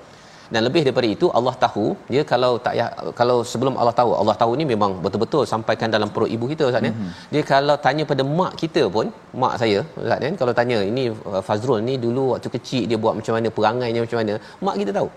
[0.53, 2.87] Dan lebih daripada itu Allah tahu dia kalau tak ya,
[3.21, 6.85] kalau sebelum Allah tahu Allah tahu ni memang betul-betul sampaikan dalam perut ibu kita Ustaz
[6.87, 7.13] mm-hmm.
[7.33, 9.09] dia kalau tanya pada mak kita pun
[9.43, 13.35] mak saya Ustaz kalau tanya ini uh, Fazrul ni dulu waktu kecil dia buat macam
[13.39, 14.37] mana perangainya macam mana?
[14.67, 15.09] Mak kita tahu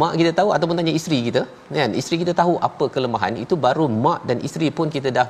[0.00, 1.42] mak kita tahu ataupun tanya isteri kita
[1.78, 1.90] kan?
[2.00, 3.34] Isteri kita tahu apa kelemahan.
[3.44, 5.28] Itu baru mak dan isteri pun kita dah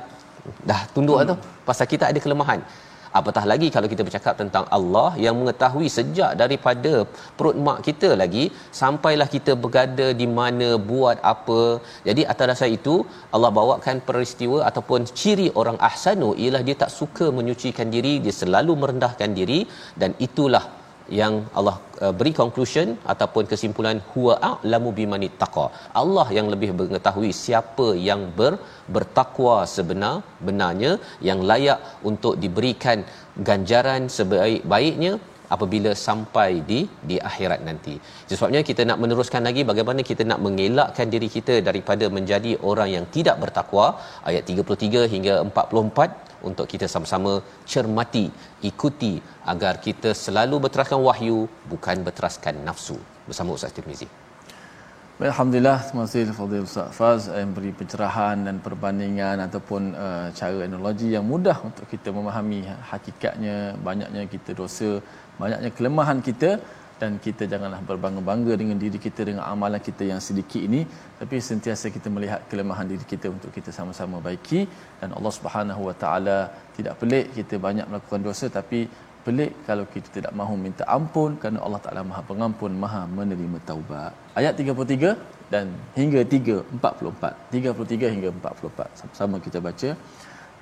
[0.69, 1.29] dah tunduk hmm.
[1.29, 1.35] tu.
[1.69, 2.61] Pasal kita ada kelemahan.
[3.17, 6.93] Apatah lagi kalau kita bercakap tentang Allah yang mengetahui sejak daripada
[7.37, 8.43] perut mak kita lagi
[8.81, 11.61] sampailah kita berada di mana buat apa.
[12.07, 12.95] Jadi atas dasar itu
[13.35, 18.75] Allah bawakan peristiwa ataupun ciri orang ahsanu ialah dia tak suka menyucikan diri dia selalu
[18.83, 19.61] merendahkan diri
[20.03, 20.65] dan itulah
[21.19, 25.67] yang Allah uh, beri conclusion ataupun kesimpulan huwa a'lamu bimani taqa.
[26.01, 28.53] Allah yang lebih mengetahui siapa yang ber,
[28.95, 30.15] bertakwa sebenar
[30.47, 30.91] benarnya
[31.29, 33.05] yang layak untuk diberikan
[33.49, 35.13] ganjaran sebaik-baiknya
[35.55, 37.95] apabila sampai di di akhirat nanti.
[38.31, 43.05] Sebabnya kita nak meneruskan lagi bagaimana kita nak mengelakkan diri kita daripada menjadi orang yang
[43.15, 43.87] tidak bertakwa
[44.29, 47.39] ayat 33 hingga 44 untuk kita sama-sama
[47.73, 48.25] cermati,
[48.69, 49.21] ikuti
[49.53, 52.97] agar kita selalu berteraskan wahyu bukan berteraskan nafsu.
[53.27, 54.07] Bersama Ustaz Tirmizi.
[55.15, 60.67] Baik, Alhamdulillah, terima kasih Fadil Ustaz Faz yang beri pencerahan dan perbandingan ataupun uh, cara
[60.67, 64.99] analogi yang mudah untuk kita memahami hakikatnya, banyaknya kita dosa,
[65.39, 66.59] banyaknya kelemahan kita
[67.01, 70.81] dan kita janganlah berbangga-bangga dengan diri kita dengan amalan kita yang sedikit ini.
[71.19, 74.61] Tapi sentiasa kita melihat kelemahan diri kita untuk kita sama-sama baiki.
[75.01, 76.39] Dan Allah Subhanahu Wa Taala
[76.77, 78.79] tidak pelik kita banyak melakukan dosa tapi
[79.25, 84.13] pelik kalau kita tidak mahu minta ampun kerana Allah Taala Maha Pengampun Maha menerima taubat.
[84.39, 85.65] Ayat 33 dan
[85.99, 89.91] hingga 3 44 33 hingga 44 sama-sama kita baca.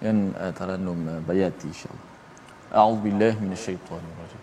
[0.04, 2.12] Dengan uh, taranum uh, bayati insyaallah
[2.80, 4.43] a'udzubillahi minasyaitonirrajim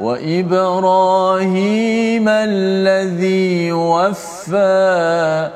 [0.00, 1.48] وإبراهيم
[2.28, 5.50] الذي وفى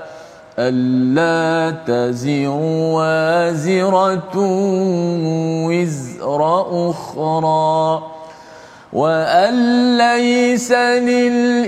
[0.59, 2.49] ألا تزر
[2.93, 4.33] وازرة
[5.67, 6.41] وزر
[6.91, 8.03] أخرى
[8.93, 9.55] وأن
[9.99, 11.65] ليس للإنسان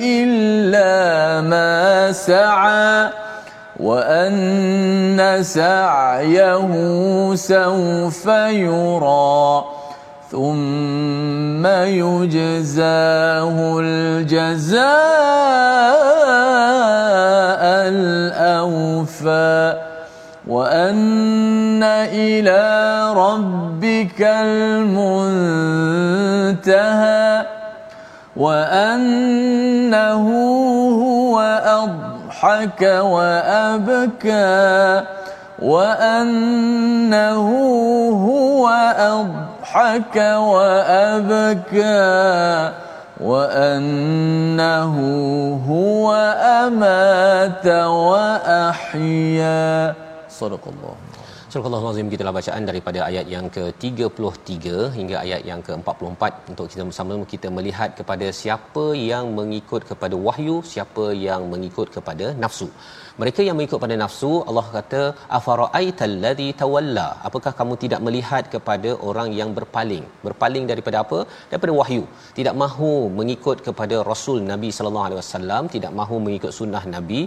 [0.00, 3.10] إلا ما سعى
[3.80, 6.74] وأن سعيه
[7.34, 9.64] سوف يرى
[10.30, 14.84] ثم يجزاه الجزاء
[17.88, 19.74] الأوفى
[20.48, 21.82] وأن
[22.12, 22.62] إلى
[23.14, 24.20] ربك
[24.84, 27.46] المنتهى
[28.36, 30.26] وأنه
[31.02, 32.13] هو أضل
[32.44, 35.02] أضحك وأبكى
[35.62, 37.48] وأنه
[38.28, 42.02] هو أضحك وأبكى
[43.20, 44.94] وأنه
[45.68, 46.14] هو
[46.66, 49.94] أمات وأحيا.
[50.28, 51.03] صدق الله.
[51.54, 54.56] Surah Al-Azim kita bacaan daripada ayat yang ke-33
[54.96, 60.56] hingga ayat yang ke-44 untuk kita bersama kita melihat kepada siapa yang mengikut kepada wahyu,
[60.72, 62.68] siapa yang mengikut kepada nafsu
[63.22, 65.02] mereka yang mengikut pada nafsu Allah kata
[65.38, 67.06] afara'aital ladzi tawalla?
[67.28, 70.04] Apakah kamu tidak melihat kepada orang yang berpaling?
[70.26, 71.18] Berpaling daripada apa?
[71.50, 72.02] Daripada wahyu.
[72.38, 77.20] Tidak mahu mengikut kepada rasul Nabi sallallahu alaihi wasallam tidak mahu mengikut sunnah Nabi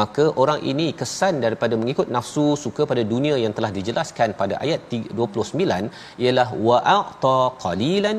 [0.00, 4.80] maka orang ini kesan daripada mengikut nafsu suka pada dunia yang telah dijelaskan pada ayat
[5.20, 8.18] 29 ialah wa'ata qalilan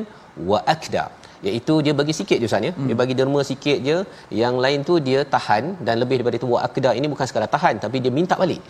[0.50, 1.04] wa akda
[1.50, 2.72] iaitu dia bagi sikit je Ustaz ya.
[2.76, 2.86] Hmm.
[2.88, 3.96] Dia bagi derma sikit je.
[4.42, 7.82] Yang lain tu dia tahan dan lebih daripada itu buat akda ini bukan sekadar tahan
[7.84, 8.60] tapi dia minta balik.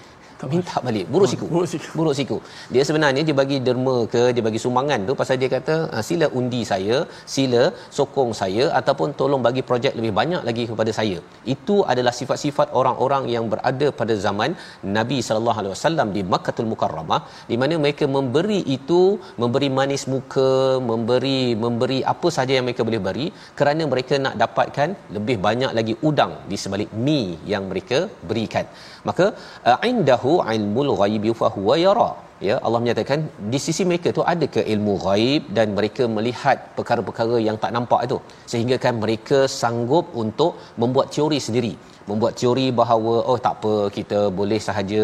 [0.52, 1.06] Minta balik.
[1.12, 1.46] Buruk siku.
[1.52, 1.88] Buruk siku.
[1.98, 2.36] buruk siku.
[2.74, 6.26] Dia sebenarnya dia bagi derma ke dia bagi sumbangan tu pasal dia kata ah, sila
[6.38, 6.96] undi saya
[7.34, 7.62] sila
[7.98, 11.18] sokong saya ataupun tolong bagi projek lebih banyak lagi kepada saya.
[11.54, 14.52] Itu adalah sifat-sifat orang-orang yang berada pada zaman
[14.98, 17.20] Nabi sallallahu alaihi wasallam di Makkahul Mukarramah
[17.50, 19.02] di mana mereka memberi itu
[19.42, 20.50] memberi manis muka
[20.90, 23.26] memberi memberi apa saja yang mereka boleh beri
[23.60, 27.20] kerana mereka nak dapatkan lebih banyak lagi udang di sebalik mi
[27.52, 28.66] yang mereka berikan.
[29.08, 29.26] Maka
[29.68, 29.78] uh,
[30.24, 32.10] indahu ilmul ghaibi fa huwa yara.
[32.46, 33.18] Ya Allah menyatakan
[33.52, 38.00] di sisi mereka tu ada ke ilmu ghaib dan mereka melihat perkara-perkara yang tak nampak
[38.06, 38.18] itu.
[38.52, 40.52] Sehingga kan mereka sanggup untuk
[40.82, 41.72] membuat teori sendiri.
[42.10, 45.02] Membuat teori bahawa oh tak apa kita boleh sahaja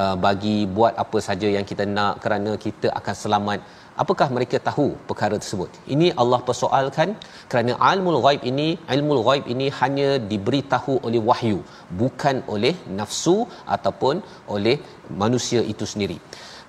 [0.00, 3.58] uh, bagi buat apa saja yang kita nak kerana kita akan selamat
[4.02, 5.70] apakah mereka tahu perkara tersebut?
[5.94, 7.10] Ini Allah persoalkan
[7.50, 11.58] kerana ilmu ghaib ini ilmu ghaib ini hanya diberitahu oleh wahyu
[12.02, 13.36] bukan oleh nafsu
[13.76, 14.16] ataupun
[14.56, 14.76] oleh
[15.22, 16.18] manusia itu sendiri.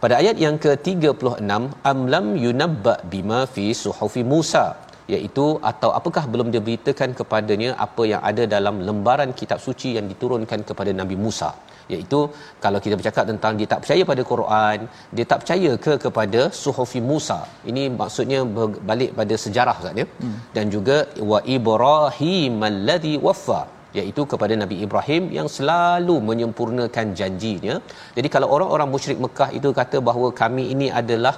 [0.03, 4.65] Pada ayat yang ke-36 amlam yunabba bima fi suhufi Musa
[5.13, 10.61] iaitu atau apakah belum diberitakan kepadanya apa yang ada dalam lembaran kitab suci yang diturunkan
[10.69, 11.49] kepada Nabi Musa
[11.93, 12.19] iaitu
[12.63, 14.79] kalau kita bercakap tentang dia tak percaya pada Quran
[15.17, 17.39] dia tak percaya ke kepada suhufi Musa
[17.71, 18.41] ini maksudnya
[18.91, 20.39] balik pada sejarah Ustaz ya hmm.
[20.57, 20.97] dan juga
[21.31, 23.61] wa Ibrahim alladhi waffa
[23.99, 27.75] iaitu kepada Nabi Ibrahim yang selalu menyempurnakan janjinya.
[28.17, 31.35] Jadi kalau orang-orang musyrik Mekah itu kata bahawa kami ini adalah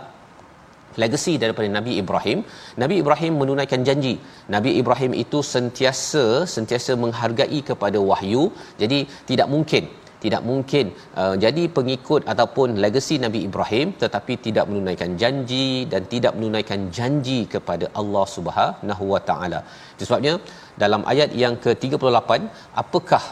[1.02, 2.40] legasi daripada Nabi Ibrahim,
[2.82, 4.16] Nabi Ibrahim menunaikan janji.
[4.56, 6.26] Nabi Ibrahim itu sentiasa
[6.56, 8.44] sentiasa menghargai kepada wahyu.
[8.82, 9.00] Jadi
[9.30, 9.86] tidak mungkin
[10.24, 10.86] tidak mungkin
[11.22, 17.40] uh, jadi pengikut ataupun legasi Nabi Ibrahim tetapi tidak menunaikan janji dan tidak menunaikan janji
[17.54, 19.60] kepada Allah Subhanahu Wa Taala.
[20.08, 20.36] Sebabnya
[20.84, 22.32] dalam ayat yang ke-38
[22.84, 23.24] apakah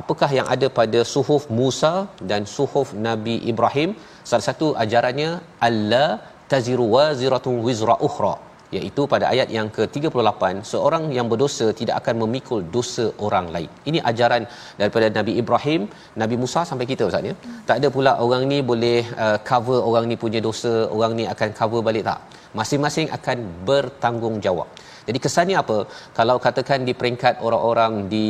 [0.00, 1.94] apakah yang ada pada suhuf Musa
[2.30, 3.92] dan suhuf Nabi Ibrahim?
[4.28, 5.30] Salah satu ajarannya
[5.68, 6.06] alla
[6.52, 8.34] taziru waziratun wizra ukhra
[8.76, 10.42] iaitu pada ayat yang ke-38
[10.72, 13.70] seorang yang berdosa tidak akan memikul dosa orang lain.
[13.90, 14.42] Ini ajaran
[14.80, 15.82] daripada Nabi Ibrahim,
[16.22, 17.34] Nabi Musa sampai kita Ustaz ya.
[17.68, 21.50] Tak ada pula orang ni boleh uh, cover orang ni punya dosa, orang ni akan
[21.60, 22.20] cover balik tak.
[22.58, 24.68] Masing-masing akan bertanggungjawab.
[25.08, 25.78] Jadi kesannya apa?
[26.18, 28.28] Kalau katakan di peringkat orang-orang di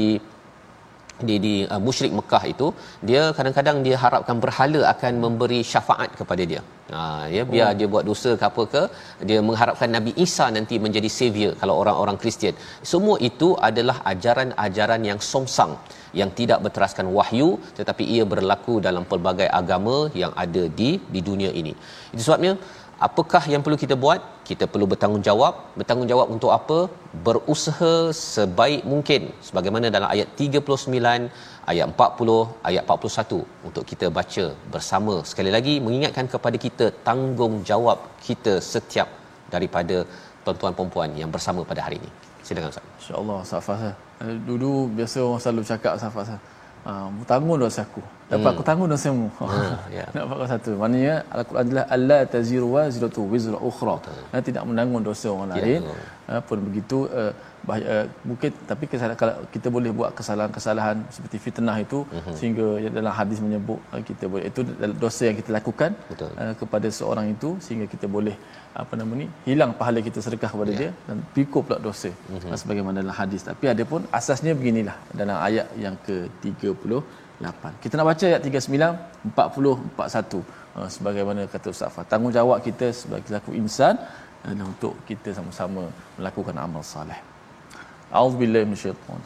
[1.28, 2.66] di di uh, musyrik Mekah itu
[3.08, 6.62] dia kadang-kadang dia harapkan berhala akan memberi syafaat kepada dia.
[6.92, 7.02] Ha
[7.34, 7.76] ya biar oh.
[7.78, 8.82] dia buat dosa ke apa ke
[9.28, 12.54] dia mengharapkan Nabi Isa nanti menjadi savior kalau orang-orang Kristian.
[12.92, 15.74] Semua itu adalah ajaran-ajaran yang songsang
[16.20, 17.48] yang tidak berteraskan wahyu
[17.78, 21.74] tetapi ia berlaku dalam pelbagai agama yang ada di di dunia ini.
[22.14, 22.52] Itu sebabnya
[23.06, 24.20] apakah yang perlu kita buat?
[24.48, 25.54] Kita perlu bertanggungjawab.
[25.80, 26.78] Bertanggungjawab untuk apa?
[27.26, 27.92] Berusaha
[28.34, 29.22] sebaik mungkin.
[29.48, 31.30] Sebagaimana dalam ayat 39
[31.72, 32.36] ayat 40
[32.70, 34.44] ayat 41 untuk kita baca
[34.74, 35.14] bersama.
[35.30, 37.98] Sekali lagi mengingatkan kepada kita tanggungjawab
[38.28, 39.08] kita setiap
[39.54, 39.98] daripada
[40.44, 42.10] tuan-tuan perempuan yang bersama pada hari ini.
[42.46, 42.86] Silakan ustaz.
[43.00, 46.30] Insyaallah safas eh, dulu biasa orang selalu cakap safas
[46.86, 48.02] uh, tanggung dosa aku.
[48.30, 48.54] Dapat hmm.
[48.54, 50.70] aku tanggung dosamu ha ya pakai satu.
[50.78, 53.96] Maknanya al-Quran adalah alla taziru wa ziratu wizra ukhra.
[54.30, 55.82] Tidak menanggung dosa orang lain
[56.30, 57.32] uh, pun begitu uh,
[57.70, 62.34] bahaya, uh, mungkin tapi kesalahan, kalau kita boleh buat kesalahan-kesalahan seperti fitnah itu uh-huh.
[62.38, 62.66] sehingga
[62.98, 64.60] dalam hadis menyebut uh, kita boleh itu
[65.04, 65.90] dosa yang kita lakukan
[66.42, 68.36] uh, kepada seorang itu sehingga kita boleh
[68.82, 70.80] apa nama ni hilang pahala kita sedekah kepada yeah.
[70.80, 72.10] dia dan pikul pula dosa.
[72.10, 72.56] Uh-huh.
[72.62, 73.42] sebagaimana dalam hadis.
[73.50, 79.96] Tapi ada pun asasnya beginilah dalam ayat yang ke-38 kita nak baca ayat 39 40
[79.96, 80.44] 41
[80.76, 82.04] uh, sebagaimana kata Ustaz Fah.
[82.12, 83.96] Tanggungjawab kita sebagai selaku insan
[84.44, 85.82] uh, untuk kita sama-sama
[86.18, 87.29] melakukan amal soleh
[88.14, 89.20] أعوذ بالله من الشيطان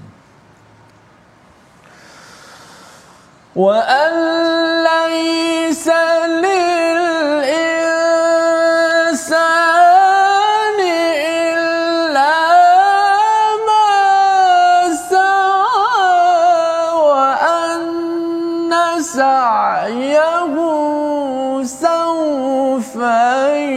[3.57, 4.13] وأن
[4.85, 5.89] ليس
[9.45, 10.81] للإنسان
[11.55, 12.37] إلا
[13.69, 13.89] ما
[15.11, 17.83] سعى وأن
[19.01, 20.55] سعيه
[21.65, 22.97] سوف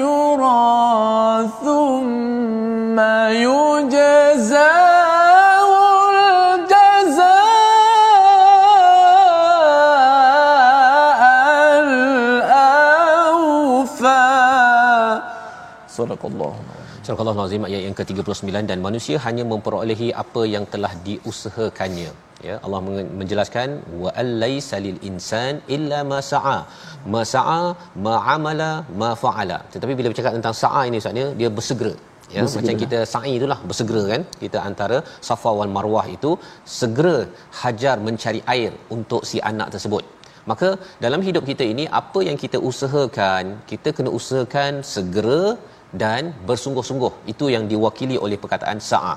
[0.03, 2.99] يرى ثم
[3.29, 4.76] يجزى
[17.07, 22.09] Sadaqallah nazim ayat yang ke-39 dan manusia hanya memperolehi apa yang telah diusahakannya.
[22.47, 22.79] Ya, Allah
[23.19, 23.69] menjelaskan
[24.01, 26.57] wa alaysa lil insan illa ma sa'a.
[27.13, 27.61] Ma sa'a,
[28.05, 28.71] ma amala,
[29.03, 29.59] ma fa'ala.
[29.75, 31.93] Tetapi bila bercakap tentang sa'a ini maksudnya dia bersegera.
[32.33, 32.59] Ya, bersegera.
[32.59, 34.21] macam kita sa'i itulah bersegera kan.
[34.43, 34.99] Kita antara
[35.29, 36.33] Safa wal Marwah itu
[36.79, 37.17] segera
[37.61, 40.05] hajar mencari air untuk si anak tersebut
[40.51, 40.67] maka
[41.05, 45.41] dalam hidup kita ini apa yang kita usahakan kita kena usahakan segera
[46.03, 47.13] dan bersungguh-sungguh.
[47.33, 49.15] Itu yang diwakili oleh perkataan sa'a.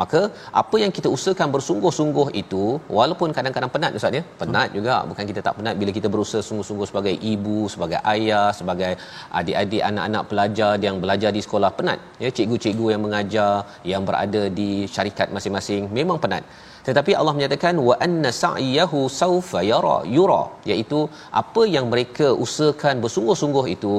[0.00, 0.20] Maka
[0.60, 2.64] apa yang kita usahakan bersungguh-sungguh itu
[2.98, 4.22] walaupun kadang-kadang penat ustaz ya?
[4.40, 4.94] Penat juga.
[5.10, 8.92] Bukan kita tak penat bila kita berusaha sungguh-sungguh sebagai ibu sebagai ayah sebagai
[9.40, 11.98] adik-adik anak-anak pelajar yang belajar di sekolah penat.
[12.22, 13.52] Ya cikgu-cikgu yang mengajar
[13.92, 16.44] yang berada di syarikat masing-masing memang penat.
[16.86, 20.42] Tetapi Allah menyatakan wa anna sa'yahu saufa yara yura.
[20.70, 21.00] Iaitu
[21.42, 23.92] apa yang mereka usahakan bersungguh-sungguh itu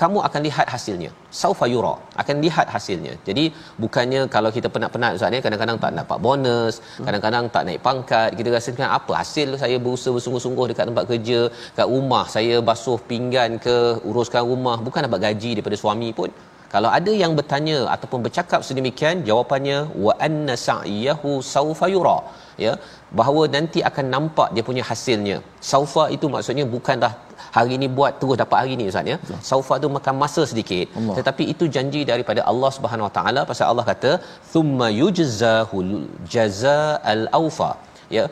[0.00, 1.10] kamu akan lihat hasilnya.
[1.40, 3.14] Saufa yura akan lihat hasilnya.
[3.28, 3.44] Jadi
[3.82, 6.74] bukannya kalau kita penat-penat ustaz ni kadang-kadang tak dapat bonus
[7.06, 11.40] kadang-kadang tak naik pangkat kita rasakan apa hasil saya berusaha bersungguh-sungguh dekat tempat kerja
[11.78, 13.76] kat rumah saya basuh pinggan ke
[14.10, 14.76] uruskan rumah.
[14.86, 16.32] Bukan dapat gaji daripada suami pun.
[16.72, 22.18] Kalau ada yang bertanya ataupun bercakap sedemikian jawapannya wa anna sa'yahu saufa yura.
[22.64, 22.72] Ya
[23.18, 25.36] bahawa nanti akan nampak dia punya hasilnya.
[25.70, 27.12] Saufa itu maksudnya bukanlah
[27.56, 29.16] hari ini buat terus dapat hari ini ustaz ya.
[29.50, 30.86] Saufa tu makan masa sedikit.
[30.98, 31.16] Allah.
[31.18, 34.12] tetapi itu janji daripada Allah Subhanahu Wa Taala pasal Allah kata
[34.52, 35.94] thumma yujzahul
[36.34, 37.70] jazaa'al aufa
[38.16, 38.24] ya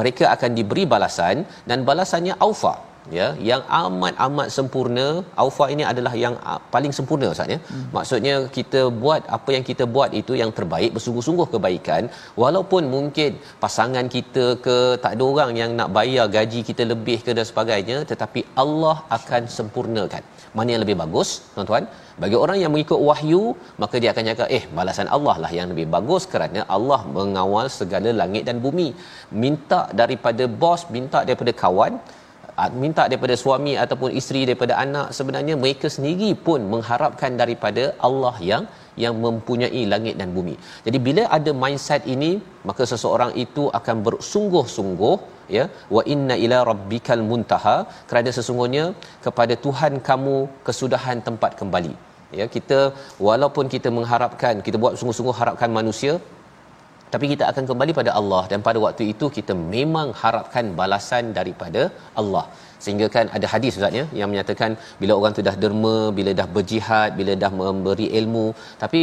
[0.00, 1.36] mereka akan diberi balasan
[1.70, 2.74] dan balasannya aufa
[3.18, 5.06] ya yang amat amat sempurna
[5.42, 6.34] aufa ini adalah yang
[6.74, 7.58] paling sempurna ustaz ya.
[7.70, 7.86] Hmm.
[7.96, 12.02] maksudnya kita buat apa yang kita buat itu yang terbaik bersungguh-sungguh kebaikan.
[12.42, 13.30] Walaupun mungkin
[13.64, 17.98] pasangan kita ke tak ada orang yang nak bayar gaji kita lebih ke dan sebagainya
[18.12, 20.24] tetapi Allah akan sempurnakan.
[20.58, 21.84] Mana yang lebih bagus tuan-tuan?
[22.22, 23.42] Bagi orang yang mengikut wahyu
[23.82, 28.10] maka dia akan cakap eh balasan Allah lah yang lebih bagus kerana Allah mengawal segala
[28.20, 28.88] langit dan bumi.
[29.44, 31.94] Minta daripada bos minta daripada kawan
[32.82, 38.64] minta daripada suami ataupun isteri daripada anak sebenarnya mereka sendiri pun mengharapkan daripada Allah yang
[39.02, 40.54] yang mempunyai langit dan bumi.
[40.86, 42.32] Jadi bila ada mindset ini
[42.68, 45.16] maka seseorang itu akan bersungguh-sungguh
[45.56, 45.64] ya
[45.96, 47.76] wa inna ila rabbikal muntaha
[48.10, 48.84] kerana sesungguhnya
[49.26, 50.36] kepada Tuhan kamu
[50.68, 51.94] kesudahan tempat kembali.
[52.38, 52.78] Ya kita
[53.28, 56.14] walaupun kita mengharapkan kita buat sungguh-sungguh harapkan manusia
[57.14, 61.82] tapi kita akan kembali pada Allah dan pada waktu itu kita memang harapkan balasan daripada
[62.20, 62.44] Allah.
[62.84, 66.46] Sehingga kan ada hadis ustaz ya yang menyatakan bila orang tu dah derma bila dah
[66.56, 68.46] berjihad bila dah memberi ilmu.
[68.82, 69.02] Tapi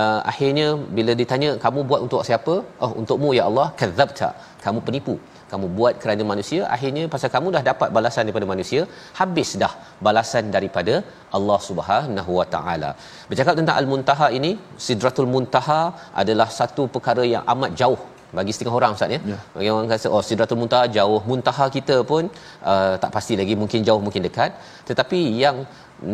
[0.00, 2.56] uh, akhirnya bila ditanya kamu buat untuk siapa?
[2.84, 4.30] Oh untukmu ya Allah kadzabta.
[4.64, 5.16] Kamu penipu
[5.52, 8.82] kamu buat kerana manusia akhirnya pasal kamu dah dapat balasan daripada manusia
[9.20, 9.72] habis dah
[10.06, 10.94] balasan daripada
[11.38, 12.90] Allah Subhanahu Wa Taala
[13.30, 14.52] bercakap tentang al-muntaha ini
[14.86, 15.82] sidratul muntaha
[16.22, 18.00] adalah satu perkara yang amat jauh
[18.38, 19.20] bagi setengah orang ustaz ya.
[19.32, 19.38] ya.
[19.54, 22.24] Bagi orang kata oh sidratul muntaha jauh, muntaha kita pun
[22.72, 24.52] uh, tak pasti lagi mungkin jauh mungkin dekat.
[24.88, 25.58] Tetapi yang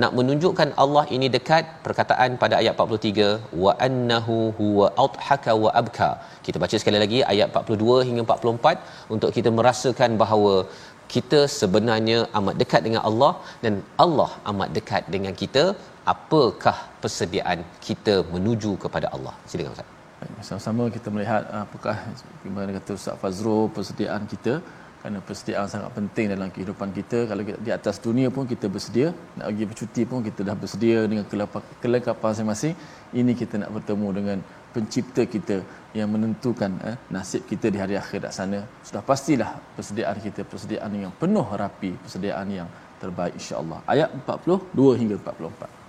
[0.01, 3.29] nak menunjukkan Allah ini dekat perkataan pada ayat 43
[3.65, 6.11] wa annahu huwa adhaka wa abka.
[6.47, 10.55] Kita baca sekali lagi ayat 42 hingga 44 untuk kita merasakan bahawa
[11.15, 13.33] kita sebenarnya amat dekat dengan Allah
[13.65, 13.75] dan
[14.05, 15.65] Allah amat dekat dengan kita.
[16.15, 19.35] Apakah persediaan kita menuju kepada Allah?
[19.51, 19.89] Silakan Ustaz.
[20.49, 21.97] Sama-sama kita melihat apakah
[22.37, 24.55] bagaimana kata Ustaz Fazrul persediaan kita
[24.99, 27.19] kerana persediaan sangat penting dalam kehidupan kita.
[27.31, 30.99] Kalau kita di atas dunia pun kita bersedia nak pergi bercuti pun kita dah bersedia
[31.11, 31.25] dengan
[31.83, 32.75] kelengkapan masing-masing.
[33.21, 34.39] Ini kita nak bertemu dengan
[34.75, 35.57] pencipta kita
[35.99, 38.61] yang menentukan eh, nasib kita di hari akhirat sana.
[38.83, 42.69] Sudah pastilah persediaan kita persediaan yang penuh rapi persediaan yang
[42.99, 43.79] terbaik insya-Allah.
[43.87, 45.89] Ayat 42 hingga 44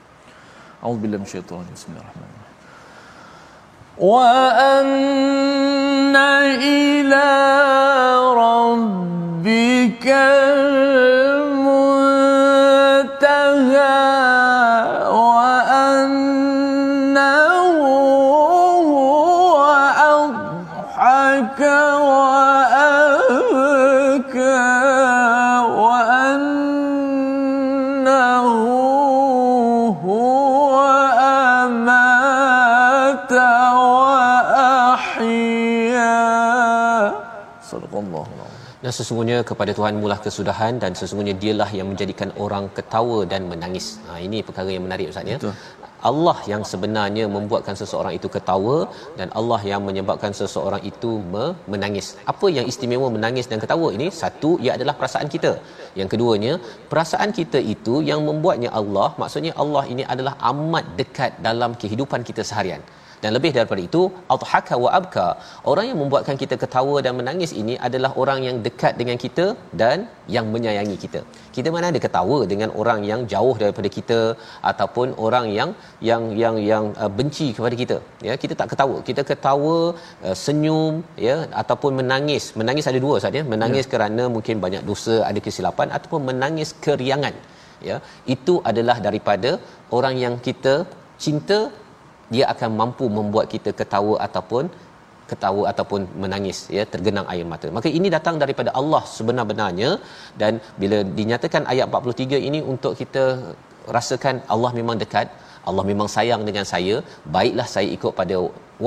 [0.80, 2.39] A'udzubillahi minasyaitonir bismillahirrahmanirrahim
[4.00, 4.89] وأن
[6.16, 7.30] إلى
[8.36, 10.08] ربك
[38.90, 43.88] dan sesungguhnya kepada Tuhan mulah kesudahan dan sesungguhnya dialah yang menjadikan orang ketawa dan menangis.
[44.06, 45.38] Ha ini perkara yang menarik ustaz ya.
[46.10, 48.78] Allah yang sebenarnya membuatkan seseorang itu ketawa
[49.20, 51.12] dan Allah yang menyebabkan seseorang itu
[51.74, 52.08] menangis.
[52.34, 54.08] Apa yang istimewa menangis dan ketawa ini?
[54.22, 55.52] Satu, ia adalah perasaan kita.
[56.02, 56.56] Yang keduanya,
[56.94, 62.46] perasaan kita itu yang membuatnya Allah, maksudnya Allah ini adalah amat dekat dalam kehidupan kita
[62.52, 62.82] seharian
[63.24, 64.02] dan lebih daripada itu
[64.36, 65.28] adhaka wa abka.
[65.72, 69.46] Orang yang membuatkan kita ketawa dan menangis ini adalah orang yang dekat dengan kita
[69.82, 69.98] dan
[70.36, 71.22] yang menyayangi kita.
[71.56, 74.20] Kita mana ada ketawa dengan orang yang jauh daripada kita
[74.72, 75.70] ataupun orang yang
[76.10, 77.98] yang yang yang uh, benci kepada kita.
[78.30, 78.98] Ya kita tak ketawa.
[79.10, 79.78] Kita ketawa
[80.28, 80.96] uh, senyum
[81.28, 82.46] ya ataupun menangis.
[82.62, 83.46] Menangis ada dua saja ya.
[83.54, 83.92] menangis ya.
[83.94, 87.36] kerana mungkin banyak dosa ada kesilapan ataupun menangis keriangan.
[87.90, 87.98] Ya
[88.36, 89.52] itu adalah daripada
[89.98, 90.74] orang yang kita
[91.26, 91.60] cinta
[92.34, 94.66] dia akan mampu membuat kita ketawa ataupun
[95.32, 97.68] ketawa ataupun menangis ya tergenang air mata.
[97.78, 99.90] Maka ini datang daripada Allah sebenar-benarnya.
[100.42, 103.24] Dan bila dinyatakan ayat 43 ini untuk kita
[103.98, 105.28] rasakan Allah memang dekat
[105.70, 106.96] Allah memang sayang dengan saya
[107.36, 108.38] baiklah saya ikut pada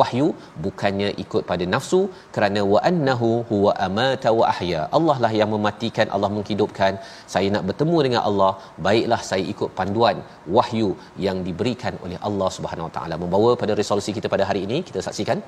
[0.00, 0.26] wahyu
[0.64, 2.00] bukannya ikut pada nafsu
[2.34, 4.82] kerana wa annahu huwa amata wa ahya.
[4.98, 6.92] Allah lah yang mematikan Allah menghidupkan.
[7.34, 8.52] Saya nak bertemu dengan Allah
[8.88, 10.18] baiklah saya ikut panduan
[10.56, 10.90] wahyu
[11.26, 13.16] yang diberikan oleh Allah Subhanahu wa taala.
[13.24, 15.40] Membawa pada resolusi kita pada hari ini kita saksikan.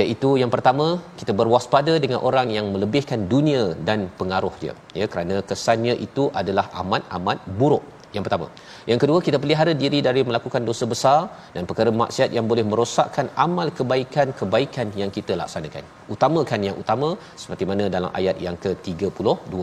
[0.00, 0.86] Iaitu yang pertama
[1.20, 4.74] kita berwaspada dengan orang yang melebihkan dunia dan pengaruh dia.
[5.00, 7.84] Ya kerana kesannya itu adalah amat amat buruk.
[8.16, 8.46] Yang pertama.
[8.90, 11.18] Yang kedua, kita pelihara diri dari melakukan dosa besar
[11.54, 15.84] dan perkara maksiat yang boleh merosakkan amal kebaikan-kebaikan yang kita laksanakan.
[16.14, 17.08] Utamakan yang utama
[17.42, 19.54] seperti mana dalam ayat yang ke-32.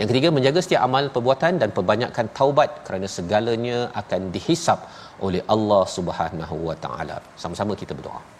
[0.00, 4.90] Yang ketiga, menjaga setiap amal perbuatan dan perbanyakkan taubat kerana segalanya akan dihisap
[5.26, 7.18] oleh Allah Subhanahu Wa Taala.
[7.44, 8.33] Sama-sama kita berdoa.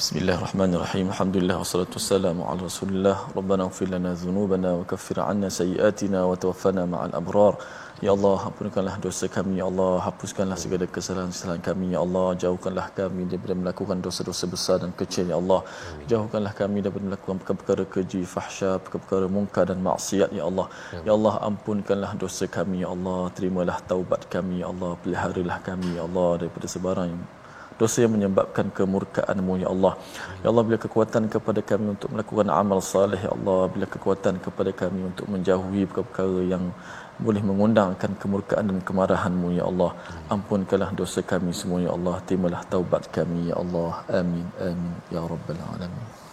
[0.00, 1.06] Bismillahirrahmanirrahim.
[1.12, 3.16] Alhamdulillah wassalatu wassalamu ala Rasulillah.
[3.38, 7.60] Rabbana ighfir lana dhunubana wa kaffir 'anna sayyi'atina wa tawaffana ma'al abrar.
[8.00, 13.28] Ya Allah, ampunkanlah dosa kami, Ya Allah, hapuskanlah segala kesalahan-kesalahan kami, Ya Allah, jauhkanlah kami
[13.28, 15.60] daripada melakukan dosa-dosa besar dan kecil, Ya Allah.
[16.12, 20.66] Jauhkanlah kami daripada melakukan perkara keji, fahsya, perkara mungkar dan maksiat, Ya Allah.
[21.04, 23.20] Ya Allah, ampunkanlah dosa kami, Ya Allah.
[23.36, 24.96] Terimalah taubat kami, Ya Allah.
[25.04, 27.41] Peliharalah kami, Ya Allah, daripada sebarang
[27.82, 29.92] dosa yang menyebabkan kemurkaanmu ya Allah.
[30.42, 34.72] Ya Allah bila kekuatan kepada kami untuk melakukan amal salih ya Allah bila kekuatan kepada
[34.82, 36.64] kami untuk menjauhi perkara yang
[37.26, 39.90] boleh mengundangkan kemurkaan dan kemarahanmu ya Allah.
[40.34, 42.16] Ampunkanlah dosa kami semua ya Allah.
[42.26, 43.92] Terimalah taubat kami ya Allah.
[44.20, 46.31] Amin amin ya rabbal alamin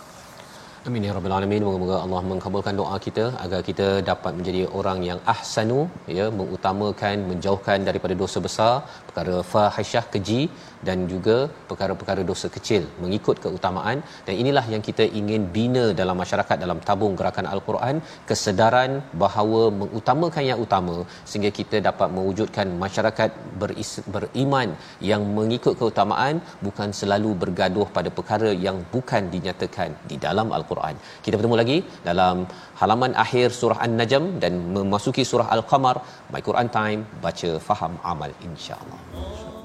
[0.89, 1.63] Amin ya rabbal alamin.
[1.65, 5.79] Moga-moga Allah mengabulkan doa kita agar kita dapat menjadi orang yang ahsanu
[6.17, 8.73] ya, mengutamakan, menjauhkan daripada dosa besar,
[9.09, 10.41] perkara fahisyah keji
[10.87, 11.35] dan juga
[11.69, 17.13] perkara-perkara dosa kecil mengikut keutamaan dan inilah yang kita ingin bina dalam masyarakat dalam tabung
[17.19, 17.95] gerakan al-Quran
[18.29, 18.91] kesedaran
[19.23, 20.95] bahawa mengutamakan yang utama
[21.29, 23.29] sehingga kita dapat mewujudkan masyarakat
[23.61, 24.71] beris- beriman
[25.11, 26.37] yang mengikut keutamaan
[26.67, 30.78] bukan selalu bergaduh pada perkara yang bukan dinyatakan di dalam al-Quran.
[31.25, 31.77] Kita bertemu lagi
[32.09, 32.47] dalam
[32.81, 35.95] halaman akhir surah An-Najm dan memasuki surah Al-Qamar.
[36.33, 39.58] My Quran Time baca faham amal insya-Allah.